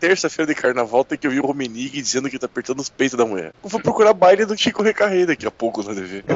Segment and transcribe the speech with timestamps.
[0.00, 3.26] terça-feira de carnaval tem que ouvir o Romenig dizendo que tá apertando os peitos da
[3.26, 3.52] mulher.
[3.62, 6.24] Eu vou procurar baile do Chico Recarrei daqui a pouco na TV.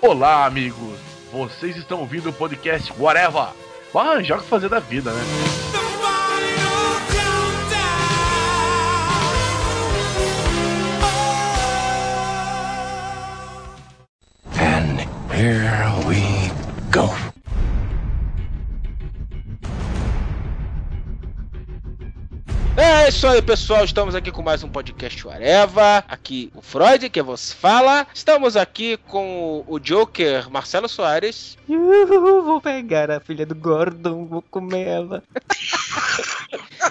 [0.00, 0.98] Olá, amigos!
[1.32, 3.48] Vocês estão ouvindo o podcast Whatever.
[3.92, 5.71] Vai arranjar o que fazer da vida, né?
[15.42, 16.22] Here we
[16.92, 17.10] go.
[22.76, 23.84] É isso aí, pessoal.
[23.84, 26.04] Estamos aqui com mais um podcast Areva.
[26.08, 28.06] Aqui o Freud, que você fala.
[28.14, 31.58] Estamos aqui com o Joker, Marcelo Soares.
[31.68, 35.24] Uhul, vou pegar a filha do Gordon, vou comer ela.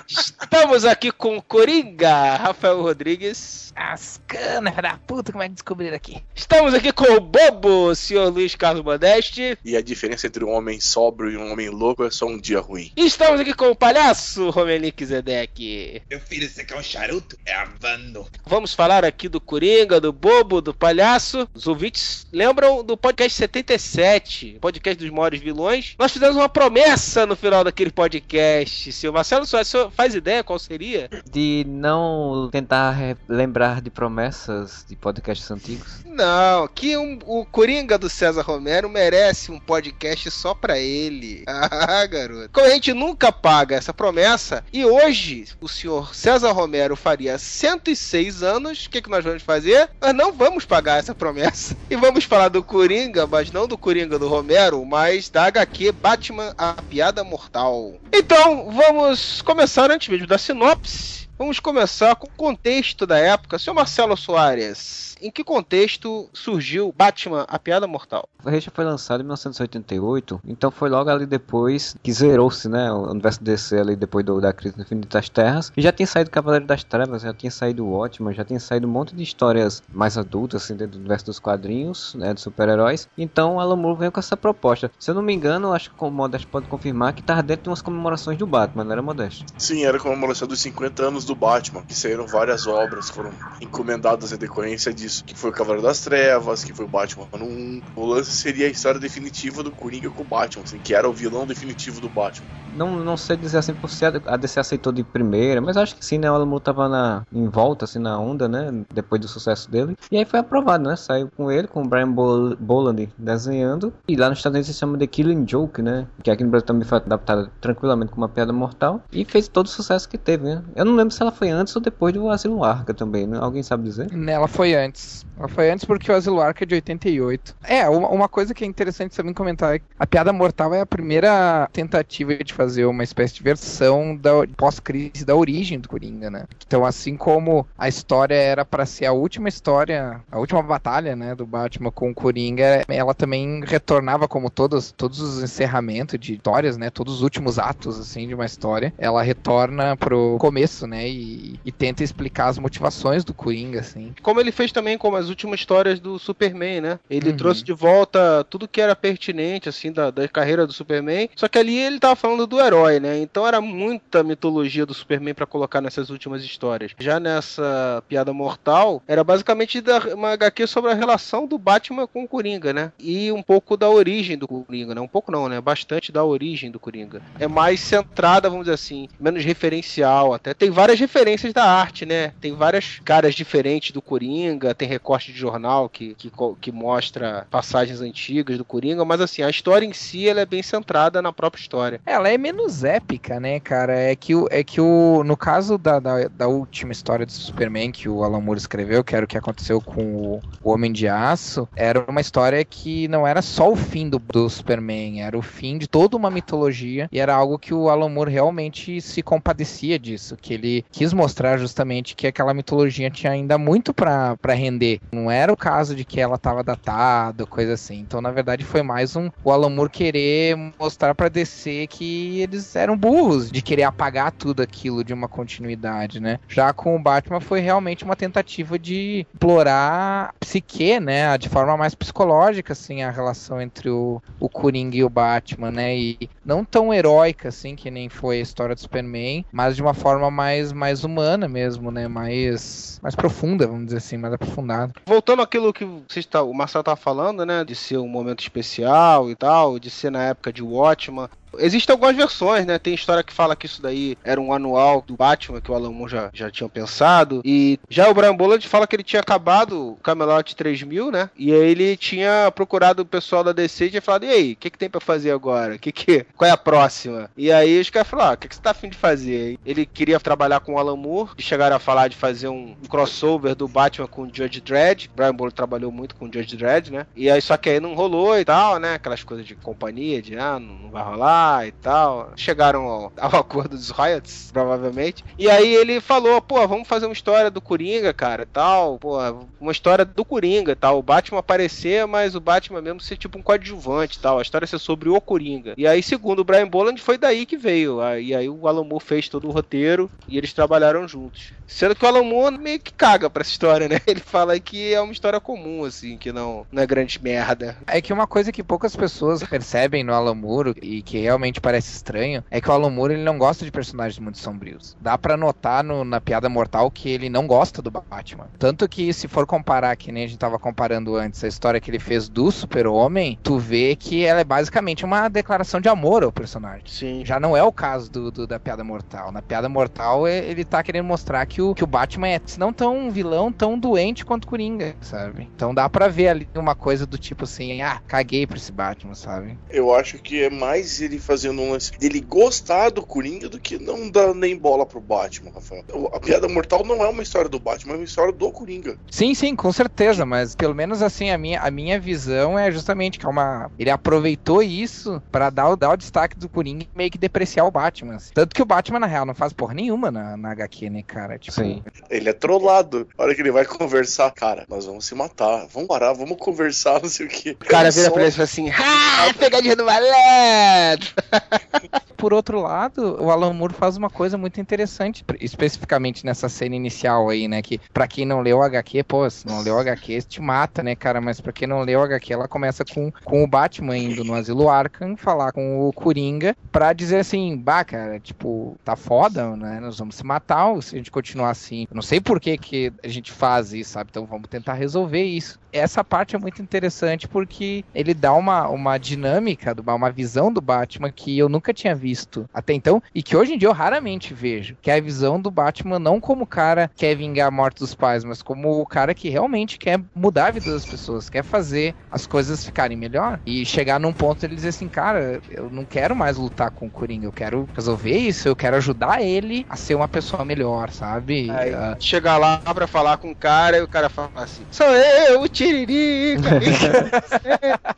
[0.06, 3.71] Estamos aqui com o Coringa, Rafael Rodrigues.
[3.76, 6.22] As canas da puta, como é que descobriram aqui?
[6.36, 9.58] Estamos aqui com o Bobo, senhor Luiz Carlos Modeste.
[9.64, 12.60] E a diferença entre um homem sóbrio e um homem louco é só um dia
[12.60, 12.92] ruim.
[12.96, 16.02] E estamos aqui com o palhaço Romelik Zedek.
[16.10, 17.38] Meu filho, você quer um charuto?
[17.46, 18.28] É Havano.
[18.46, 21.48] Vamos falar aqui do Coringa, do Bobo, do palhaço.
[21.54, 25.96] Os ouvintes lembram do podcast 77, podcast dos maiores vilões.
[25.98, 28.92] Nós fizemos uma promessa no final daquele podcast.
[28.92, 31.10] Se o Marcelo Soares o senhor faz ideia qual seria?
[31.32, 33.16] De não tentar re-
[33.62, 36.02] lembrar de promessas de podcasts antigos.
[36.06, 41.44] Não, que um- o Coringa do César Romero merece um podcast só pra ele.
[41.92, 42.50] Ah, garoto.
[42.52, 48.42] Como a gente nunca paga essa promessa, e hoje o senhor César Romero faria 106
[48.44, 49.90] anos, o que, que nós vamos fazer?
[50.02, 51.76] Nós não vamos pagar essa promessa.
[51.90, 56.54] E vamos falar do Coringa, mas não do Coringa do Romero, mas da HQ Batman,
[56.58, 57.96] a Piada Mortal.
[58.14, 61.21] Então, vamos começar antes mesmo da sinopse.
[61.42, 63.58] Vamos começar com o contexto da época.
[63.58, 68.28] Senhor Marcelo Soares, em que contexto surgiu Batman, a Piada Mortal?
[68.44, 72.92] O Rei já foi lançado em 1988, então foi logo ali depois que zerou-se, né,
[72.92, 75.72] o universo DC ali depois do, da crise no Infinito das Terras.
[75.78, 78.88] E já tinha saído Cavaleiro das Trevas, já tinha saído o Watchmen, já tinha saído
[78.88, 83.08] um monte de histórias mais adultas, assim, dentro do universo dos quadrinhos, né, de super-heróis.
[83.18, 84.92] Então Alan Moore veio com essa proposta.
[84.98, 87.70] Se eu não me engano, acho que o Modesto pode confirmar que tava dentro de
[87.70, 89.46] umas comemorações do Batman, não era Modesto?
[89.58, 93.32] Sim, era a comemoração dos 50 anos do Batman, que saíram várias obras que foram
[93.62, 94.94] encomendadas em decorrência
[95.26, 97.82] Que foi o Cavaleiro das Trevas, que foi o Batman ano 1.
[97.96, 101.14] O lance seria a história definitiva do Coringa com o Batman, assim, que era o
[101.14, 102.48] vilão definitivo do Batman.
[102.74, 106.06] Não, não sei dizer assim por se a DC aceitou de primeira, mas acho que
[106.06, 106.30] sim, né?
[106.32, 108.72] Moore tava na, em volta, assim, na onda, né?
[108.94, 109.96] Depois do sucesso dele.
[110.12, 110.96] E aí foi aprovado, né?
[110.96, 113.94] Saiu com ele, com o Brian Bol- Boland desenhando.
[114.08, 116.08] E lá nos Estados Unidos se chama The Killing Joke, né?
[116.24, 119.02] Que aqui no Brasil também foi adaptada tranquilamente com uma piada mortal.
[119.12, 120.62] E fez todo o sucesso que teve, né?
[120.76, 123.38] Eu não lembro se ela foi antes ou depois do Asilo Arca também, né?
[123.40, 124.08] Alguém sabe dizer?
[124.32, 125.01] Ela foi antes.
[125.38, 127.56] Ela foi antes porque o Asilo Arca é de 88.
[127.64, 130.86] É, uma, coisa que é interessante também comentar é que a Piada Mortal é a
[130.86, 136.46] primeira tentativa de fazer uma espécie de versão da pós-crise da origem do Coringa, né?
[136.66, 141.34] Então, assim como a história era pra ser a última história, a última batalha, né,
[141.34, 146.78] do Batman com o Coringa, ela também retornava como todos, todos os encerramentos de histórias,
[146.78, 151.60] né, todos os últimos atos, assim, de uma história, ela retorna pro começo, né, e,
[151.66, 154.14] e tenta explicar as motivações do Coringa, assim.
[154.22, 157.00] Como ele fez também com as últimas histórias do Superman, né?
[157.10, 157.38] Ele Uhum.
[157.38, 161.30] trouxe de volta tudo que era pertinente, assim, da, da carreira do Superman.
[161.36, 163.20] Só que ali ele tava falando do herói, né?
[163.20, 166.92] Então era muita mitologia do Superman pra colocar nessas últimas histórias.
[167.00, 169.84] Já nessa Piada Mortal, era basicamente
[170.16, 172.92] uma HQ sobre a relação do Batman com o Coringa, né?
[173.00, 175.02] E um pouco da origem do Coringa, né?
[175.02, 175.60] Um pouco não, né?
[175.62, 177.22] Bastante da origem do Coringa.
[177.40, 180.54] É mais centrada, vamos dizer assim, menos referencial até.
[180.54, 182.34] Tem várias referências da arte, né?
[182.42, 188.02] Tem várias caras diferentes do Coringa, tem recorte de jornal que, que, que mostra passagens
[188.02, 191.62] antigas do Coringa, mas assim, a história em si ela é bem centrada na própria
[191.62, 192.02] história.
[192.04, 193.94] Ela é menos épica, né, cara?
[193.94, 197.92] É que, o, é que o, no caso da, da, da última história do Superman
[197.92, 201.08] que o Alan Moore escreveu, que era o que aconteceu com o, o Homem de
[201.08, 205.44] Aço, era uma história que não era só o fim do, do Superman, era o
[205.44, 210.00] fim de toda uma mitologia e era algo que o Alan Moore realmente se compadecia
[210.00, 215.00] disso, que ele quis mostrar justamente que aquela mitologia tinha ainda muito pra render.
[215.12, 218.00] Não era o caso de que ela tava datada, coisa assim.
[218.00, 222.76] Então, na verdade, foi mais um o Alan Moore querer mostrar pra DC que eles
[222.76, 226.40] eram burros de querer apagar tudo aquilo de uma continuidade, né?
[226.48, 231.38] Já com o Batman foi realmente uma tentativa de explorar a psique, né?
[231.38, 235.98] De forma mais psicológica, assim, a relação entre o, o Coringa e o Batman, né?
[235.98, 239.94] E não tão heróica assim que nem foi a história do Superman, mas de uma
[239.94, 242.08] forma mais, mais humana mesmo, né?
[242.08, 244.94] Mais, mais profunda, vamos dizer assim, mais aprofundada.
[245.06, 245.86] Voltando àquilo que
[246.30, 247.64] tá, o Marcelo tá falando, né?
[247.64, 251.30] De ser um momento especial e tal, de ser na época de Watchman.
[251.58, 252.80] Existem algumas versões, né?
[252.80, 255.92] Tem história que fala que isso daí era um anual do Batman, que o Alan
[255.92, 257.42] Moore já, já tinha pensado.
[257.44, 261.30] E já o Brian Bolland fala que ele tinha acabado o Camelot 3000, né?
[261.38, 264.56] E aí ele tinha procurado o pessoal da DC e tinha falado, e aí, o
[264.56, 265.78] que, que tem pra fazer agora?
[265.78, 267.30] Que que, qual é a próxima?
[267.36, 269.60] E aí os caras falaram, ah, o que, que você tá afim de fazer?
[269.66, 273.56] Ele queria trabalhar com o Alan Moore, e chegaram a falar de fazer um, crossover
[273.56, 275.10] do Batman com o Judge Dredd.
[275.16, 277.06] Brian Bolland trabalhou muito com o Judge Dredd, né?
[277.16, 278.96] E aí só que aí não rolou e tal, né?
[278.96, 282.32] Aquelas coisas de companhia, de ah, não vai rolar e tal.
[282.36, 285.24] Chegaram ao, ao acordo dos Riots, provavelmente.
[285.38, 288.98] E aí ele falou, pô, vamos fazer uma história do Coringa, cara, tal.
[289.00, 289.18] Pô,
[289.60, 291.00] uma história do Coringa, tal.
[291.00, 294.40] O Batman aparecer, mas o Batman mesmo ser tipo um coadjuvante, tal.
[294.40, 295.74] A história ser sobre o Coringa.
[295.78, 298.00] E aí, segundo o Brian Boland, foi daí que veio.
[298.20, 301.54] E aí o Alan Moore fez todo o roteiro e eles trabalharam juntos.
[301.68, 304.00] Sendo que o Alan Moore meio que caga pra essa história, né?
[304.06, 307.78] Ele fala que é uma história comum, assim, que não, não é grande merda.
[307.88, 311.94] É que uma coisa que poucas pessoas percebem no Alan Moore e que realmente parece
[311.94, 314.98] estranho é que o Alan Moore ele não gosta de personagens muito sombrios.
[315.00, 318.48] Dá para notar no, na piada mortal que ele não gosta do Batman.
[318.60, 321.90] Tanto que se for comparar, que nem a gente tava comparando antes, a história que
[321.90, 326.32] ele fez do Super-Homem, tu vê que ela é basicamente uma declaração de amor ao
[326.32, 326.84] personagem.
[326.86, 327.24] Sim.
[327.26, 329.32] Já não é o caso do, do da piada mortal.
[329.32, 333.10] Na piada mortal, ele tá querendo mostrar que o, que o Batman é não tão
[333.10, 335.50] vilão, tão doente quanto Coringa, sabe?
[335.56, 339.16] Então dá pra ver ali uma coisa do tipo assim, ah, caguei pra esse Batman,
[339.16, 339.58] sabe?
[339.70, 343.78] Eu acho que é mais ele fazendo um lance dele gostar do Coringa do que
[343.78, 345.84] não dar nem bola pro Batman, Rafael.
[346.14, 348.98] A Piada Mortal não é uma história do Batman, é uma história do Coringa.
[349.10, 353.20] Sim, sim, com certeza, mas pelo menos assim, a minha, a minha visão é justamente
[353.20, 353.72] que é uma.
[353.78, 357.66] Ele aproveitou isso para dar, o- dar o destaque do Coringa e meio que depreciar
[357.66, 358.16] o Batman.
[358.16, 358.32] assim.
[358.34, 361.38] Tanto que o Batman, na real, não faz porra nenhuma na, na HQ, né, cara?
[361.38, 361.84] Tipo, Sim.
[362.10, 363.08] Ele é trollado.
[363.18, 365.68] A hora que ele vai conversar, cara, nós vamos se matar.
[365.74, 367.52] Vamos parar, vamos conversar, não sei o que.
[367.52, 371.11] O cara vira pra ele e fala assim, ah, pegadinha do malandro!
[372.18, 377.30] Por outro lado, o Alan Moore faz uma coisa muito interessante, especificamente nessa cena inicial
[377.30, 377.64] aí, né?
[377.64, 380.84] Que pra quem não leu o HQ, pô, se não leu o HQ, te mata,
[380.84, 381.20] né, cara?
[381.20, 384.36] Mas pra quem não leu o HQ, ela começa com, com o Batman indo no
[384.36, 389.80] asilo Arkham falar com o Coringa pra dizer assim, bah, cara, tipo, tá foda, né?
[389.80, 391.88] Nós vamos se matar se a gente continuar assim.
[391.90, 394.10] Eu não sei por que, que a gente faz isso, sabe?
[394.12, 395.60] Então vamos tentar resolver isso.
[395.72, 401.12] Essa parte é muito interessante porque ele dá uma, uma dinâmica, uma, visão do Batman
[401.12, 404.76] que eu nunca tinha visto até então e que hoje em dia eu raramente vejo.
[404.82, 407.80] Que é a visão do Batman não como o cara que quer vingar a morte
[407.80, 411.44] dos pais, mas como o cara que realmente quer mudar a vida das pessoas, quer
[411.44, 413.40] fazer as coisas ficarem melhor.
[413.46, 416.92] E chegar num ponto ele dizer assim, cara, eu não quero mais lutar com o
[416.92, 421.50] Coringa, eu quero resolver isso, eu quero ajudar ele a ser uma pessoa melhor, sabe?
[421.50, 424.88] Aí Ah, chega lá pra falar com o cara e o cara fala assim: Sou
[424.88, 426.60] eu, o Tiririca!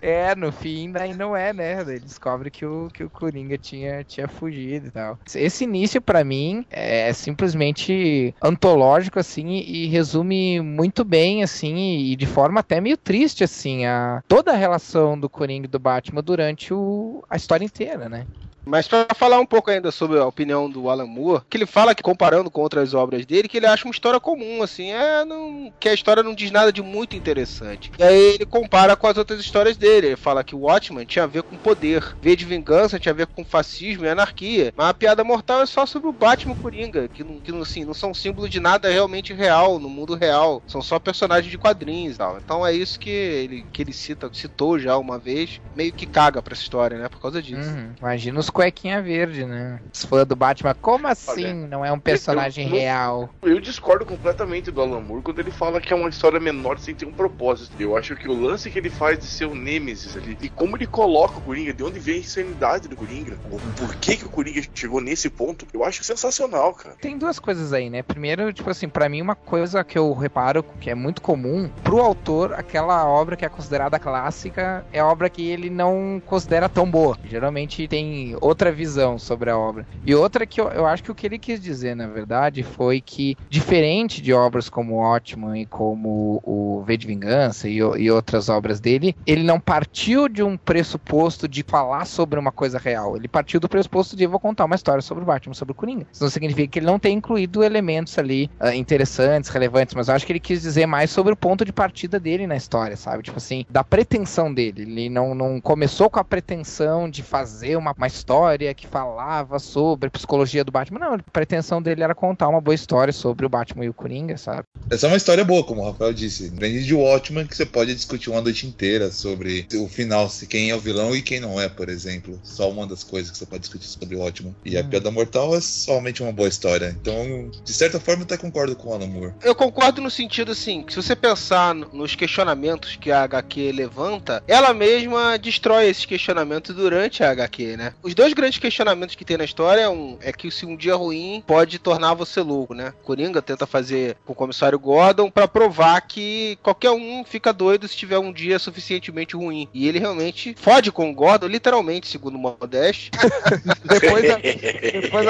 [0.00, 1.82] É, no fim, daí não é, né?
[1.84, 5.18] Daí descobre que o, que o Coringa tinha, tinha fugido e tal.
[5.34, 12.12] Esse início, pra mim, é simplesmente antológico, assim, e, e resume muito bem, assim, e,
[12.12, 15.78] e de forma até meio triste, assim, a, toda a relação do Coringa e do
[15.78, 18.26] Batman durante o, a história inteira, né?
[18.66, 21.94] Mas pra falar um pouco ainda sobre a opinião do Alan Moore, que ele fala
[21.94, 25.72] que comparando com outras obras dele, que ele acha uma história comum, assim, é, não,
[25.78, 27.90] que a história não diz nada de muito interessante.
[27.98, 30.08] E aí ele compara com as outras histórias dele.
[30.08, 33.16] Ele fala que o Watchmen tinha a ver com poder, V de vingança tinha a
[33.16, 34.72] ver com fascismo e anarquia.
[34.76, 37.94] Mas a piada mortal é só sobre o Batman Coringa, que, não, que assim, não
[37.94, 40.62] são símbolo de nada realmente real, no mundo real.
[40.66, 42.38] São só personagens de quadrinhos e tal.
[42.38, 46.42] Então é isso que ele, que ele cita, citou já uma vez, meio que caga
[46.42, 47.08] pra essa história, né?
[47.08, 47.68] Por causa disso.
[47.68, 47.92] Uhum.
[48.00, 49.80] Imagina os cuequinha verde, né?
[49.92, 51.44] Os fãs do Batman, como assim?
[51.44, 53.30] Olha, não é um personagem eu- eu- real.
[53.42, 56.94] Eu discordo completamente do Alan Moore quando ele fala que é uma história menor sem
[56.94, 57.72] ter um propósito.
[57.78, 60.76] Eu acho que o lance que ele faz de ser o Nemesis ali, e como
[60.76, 64.28] ele coloca o Coringa, de onde vem a insanidade do Coringa, o porquê que o
[64.30, 66.94] Coringa chegou nesse ponto, eu acho sensacional, cara.
[67.00, 68.02] Tem duas coisas aí, né?
[68.02, 71.98] Primeiro, tipo assim, pra mim uma coisa que eu reparo que é muito comum pro
[72.00, 76.88] autor, aquela obra que é considerada clássica é a obra que ele não considera tão
[76.88, 77.18] boa.
[77.24, 79.86] Geralmente tem outra visão sobre a obra.
[80.04, 83.00] E outra que eu, eu acho que o que ele quis dizer, na verdade, foi
[83.00, 88.50] que, diferente de obras como Ótimo e como o V de Vingança e, e outras
[88.50, 93.16] obras dele, ele não partiu de um pressuposto de falar sobre uma coisa real.
[93.16, 95.74] Ele partiu do pressuposto de eu vou contar uma história sobre o Batman, sobre o
[95.74, 96.06] Coringa.
[96.12, 100.14] Isso não significa que ele não tenha incluído elementos ali uh, interessantes, relevantes, mas eu
[100.14, 103.22] acho que ele quis dizer mais sobre o ponto de partida dele na história, sabe?
[103.22, 104.82] Tipo assim, da pretensão dele.
[104.82, 108.33] Ele não, não começou com a pretensão de fazer uma, uma história
[108.76, 110.98] que falava sobre a psicologia do Batman.
[111.00, 114.36] Não, a pretensão dele era contar uma boa história sobre o Batman e o Coringa,
[114.36, 114.64] sabe?
[114.90, 116.50] Essa é uma história boa, como o Rafael disse.
[116.50, 120.70] Depende de Watchman que você pode discutir uma noite inteira sobre o final, se quem
[120.70, 122.38] é o vilão e quem não é, por exemplo.
[122.42, 124.54] Só uma das coisas que você pode discutir sobre o Watchman.
[124.64, 124.88] E a Hum.
[124.88, 126.94] Piada Mortal é somente uma boa história.
[127.00, 129.32] Então, de certa forma, eu até concordo com o Alan Moore.
[129.42, 133.72] Eu concordo no sentido assim, que se você pensar no- nos questionamentos que a HQ
[133.72, 137.94] levanta, ela mesma destrói esses questionamentos durante a HQ, né?
[138.02, 140.94] Os dois grandes questionamentos que tem na história é, um, é que se um dia
[140.94, 142.92] ruim pode tornar você louco, né?
[143.02, 147.96] Coringa tenta fazer com o comissário Gordon pra provar que qualquer um fica doido se
[147.96, 149.68] tiver um dia suficientemente ruim.
[149.74, 153.10] E ele realmente fode com o Gordon, literalmente, segundo o Modeste.
[153.84, 155.26] Depois, a- depois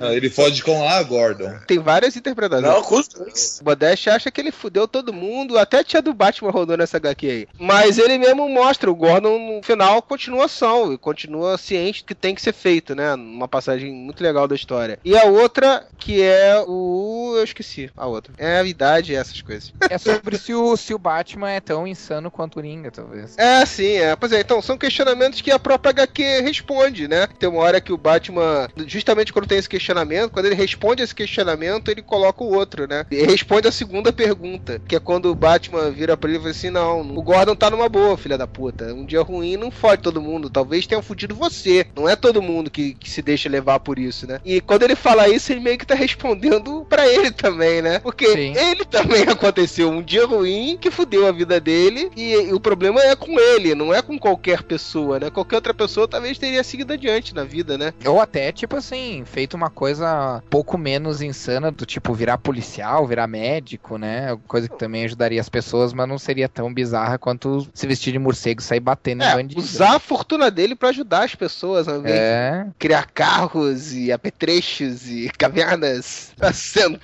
[0.00, 1.52] Ah, ele fode com a Gordon.
[1.66, 2.72] Tem várias interpretações.
[2.72, 3.60] Não, com os dois.
[3.60, 6.96] O Modeste acha que ele fudeu todo mundo, até a tia do Batman rodou nessa
[6.96, 7.48] HQ aí.
[7.58, 12.34] Mas ele mesmo mostra, o Gordon no final continua são e continua ciente que tem
[12.34, 13.14] que ser feito, né?
[13.14, 14.98] Uma passagem muito legal da história.
[15.04, 17.07] E a outra, que é o.
[17.38, 18.32] Eu esqueci a outra.
[18.38, 19.72] É a idade e essas coisas.
[19.88, 23.34] É sobre se o, se o Batman é tão insano quanto o Coringa, talvez.
[23.38, 24.14] É, sim, é.
[24.14, 27.26] Pois é, então, são questionamentos que a própria HQ responde, né?
[27.38, 31.14] Tem uma hora que o Batman, justamente quando tem esse questionamento, quando ele responde esse
[31.14, 33.06] questionamento, ele coloca o outro, né?
[33.10, 36.50] E responde a segunda pergunta, que é quando o Batman vira pra ele e fala
[36.50, 38.92] assim: não, o Gordon tá numa boa, filha da puta.
[38.92, 40.50] Um dia ruim não fode todo mundo.
[40.50, 41.86] Talvez tenha fudido você.
[41.96, 44.40] Não é todo mundo que, que se deixa levar por isso, né?
[44.44, 47.98] E quando ele fala isso, ele meio que tá respondendo pra ele também, né?
[47.98, 48.54] Porque Sim.
[48.56, 53.00] ele também aconteceu um dia ruim que fudeu a vida dele e, e o problema
[53.00, 55.30] é com ele, não é com qualquer pessoa, né?
[55.30, 57.92] Qualquer outra pessoa talvez teria seguido adiante na vida, né?
[58.04, 63.26] Ou até, tipo assim, feito uma coisa pouco menos insana, do tipo virar policial, virar
[63.26, 64.36] médico, né?
[64.46, 68.18] Coisa que também ajudaria as pessoas, mas não seria tão bizarra quanto se vestir de
[68.18, 69.60] morcego e sair batendo em É, bandido.
[69.60, 75.30] usar a fortuna dele pra ajudar as pessoas, de É, criar carros e apetrechos e
[75.36, 76.52] cavernas pra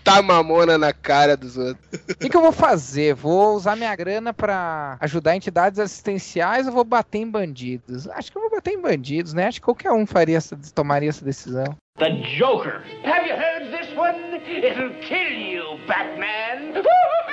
[0.05, 1.85] sentar mamona na cara dos outros.
[2.11, 3.15] o que, que eu vou fazer?
[3.15, 8.07] Vou usar minha grana pra ajudar entidades assistenciais ou vou bater em bandidos?
[8.09, 9.47] Acho que eu vou bater em bandidos, né?
[9.47, 11.77] Acho que qualquer um faria essa, tomaria essa decisão.
[11.99, 12.83] The Joker.
[13.05, 14.37] Have you heard this one?
[14.47, 16.83] It'll kill you, Batman.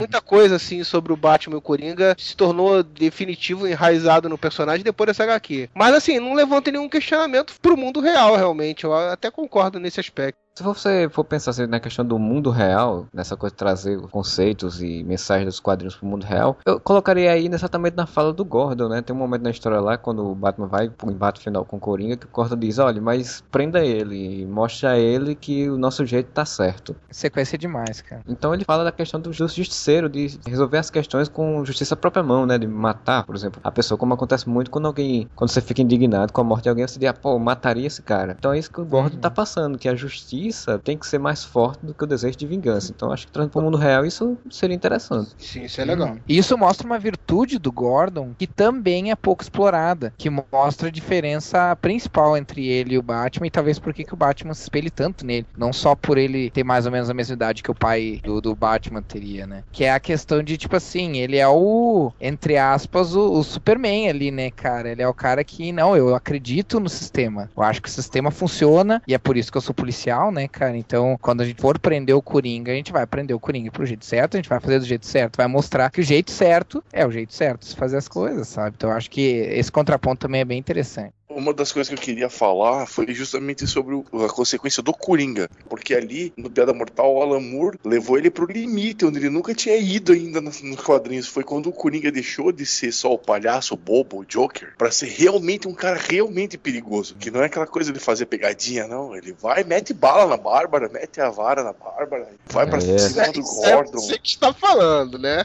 [0.00, 4.82] Muita coisa assim sobre o Batman e o Coringa se tornou definitivo, enraizado no personagem
[4.82, 5.68] depois dessa HQ.
[5.74, 8.84] Mas assim, não levanta nenhum questionamento pro mundo real, realmente.
[8.84, 10.40] Eu até concordo nesse aspecto.
[10.60, 14.82] Se você for pensar assim, na questão do mundo real, nessa coisa de trazer conceitos
[14.82, 18.86] e mensagens dos quadrinhos pro mundo real, eu colocaria aí exatamente na fala do Gordon,
[18.90, 19.00] né?
[19.00, 21.80] Tem um momento na história lá, quando o Batman vai pro embate final com o
[21.80, 25.78] Coringa, que o Gordon diz, olha, mas prenda ele, e mostre a ele que o
[25.78, 26.94] nosso jeito tá certo.
[27.10, 28.20] Sequência demais, cara.
[28.28, 31.96] Então ele fala da questão do jus- justiceiro, de resolver as questões com justiça à
[31.96, 32.58] própria mão, né?
[32.58, 36.34] De matar, por exemplo, a pessoa, como acontece muito quando alguém, quando você fica indignado
[36.34, 38.36] com a morte de alguém, você diz, ah, pô, mataria esse cara.
[38.38, 40.49] Então é isso que o Gordon tá passando, que a justiça
[40.82, 42.92] tem que ser mais forte do que o desejo de vingança.
[42.94, 45.30] Então acho que trazendo pro mundo real isso seria interessante.
[45.38, 46.16] Sim, isso é legal.
[46.28, 50.90] E isso mostra uma virtude do Gordon que também é pouco explorada, que mostra a
[50.90, 54.62] diferença principal entre ele e o Batman e talvez por que que o Batman se
[54.62, 55.46] espelhe tanto nele.
[55.56, 58.40] Não só por ele ter mais ou menos a mesma idade que o pai do,
[58.40, 59.64] do Batman teria, né?
[59.72, 64.08] Que é a questão de, tipo assim, ele é o, entre aspas, o, o Superman
[64.08, 64.90] ali, né, cara?
[64.90, 67.50] Ele é o cara que, não, eu acredito no sistema.
[67.56, 70.48] Eu acho que o sistema funciona e é por isso que eu sou policial, né,
[70.48, 70.76] cara?
[70.76, 73.86] Então, quando a gente for prender o Coringa, a gente vai prender o Coringa pro
[73.86, 76.82] jeito certo, a gente vai fazer do jeito certo, vai mostrar que o jeito certo
[76.92, 78.74] é o jeito certo de fazer as coisas, sabe?
[78.76, 81.14] Então, acho que esse contraponto também é bem interessante.
[81.30, 85.48] Uma das coisas que eu queria falar foi justamente sobre o- a consequência do Coringa.
[85.68, 89.54] Porque ali, no Piada Mortal, o Alan Moore levou ele pro limite, onde ele nunca
[89.54, 91.28] tinha ido ainda nos, nos quadrinhos.
[91.28, 94.90] Foi quando o Coringa deixou de ser só o palhaço, o bobo, o Joker, pra
[94.90, 97.14] ser realmente um cara realmente perigoso.
[97.14, 99.14] Que não é aquela coisa de fazer pegadinha, não.
[99.14, 102.98] Ele vai, mete bala na Bárbara, mete a vara na Bárbara, vai pra É.
[102.98, 103.92] cima do é Gordon.
[104.00, 105.44] você que está falando, né?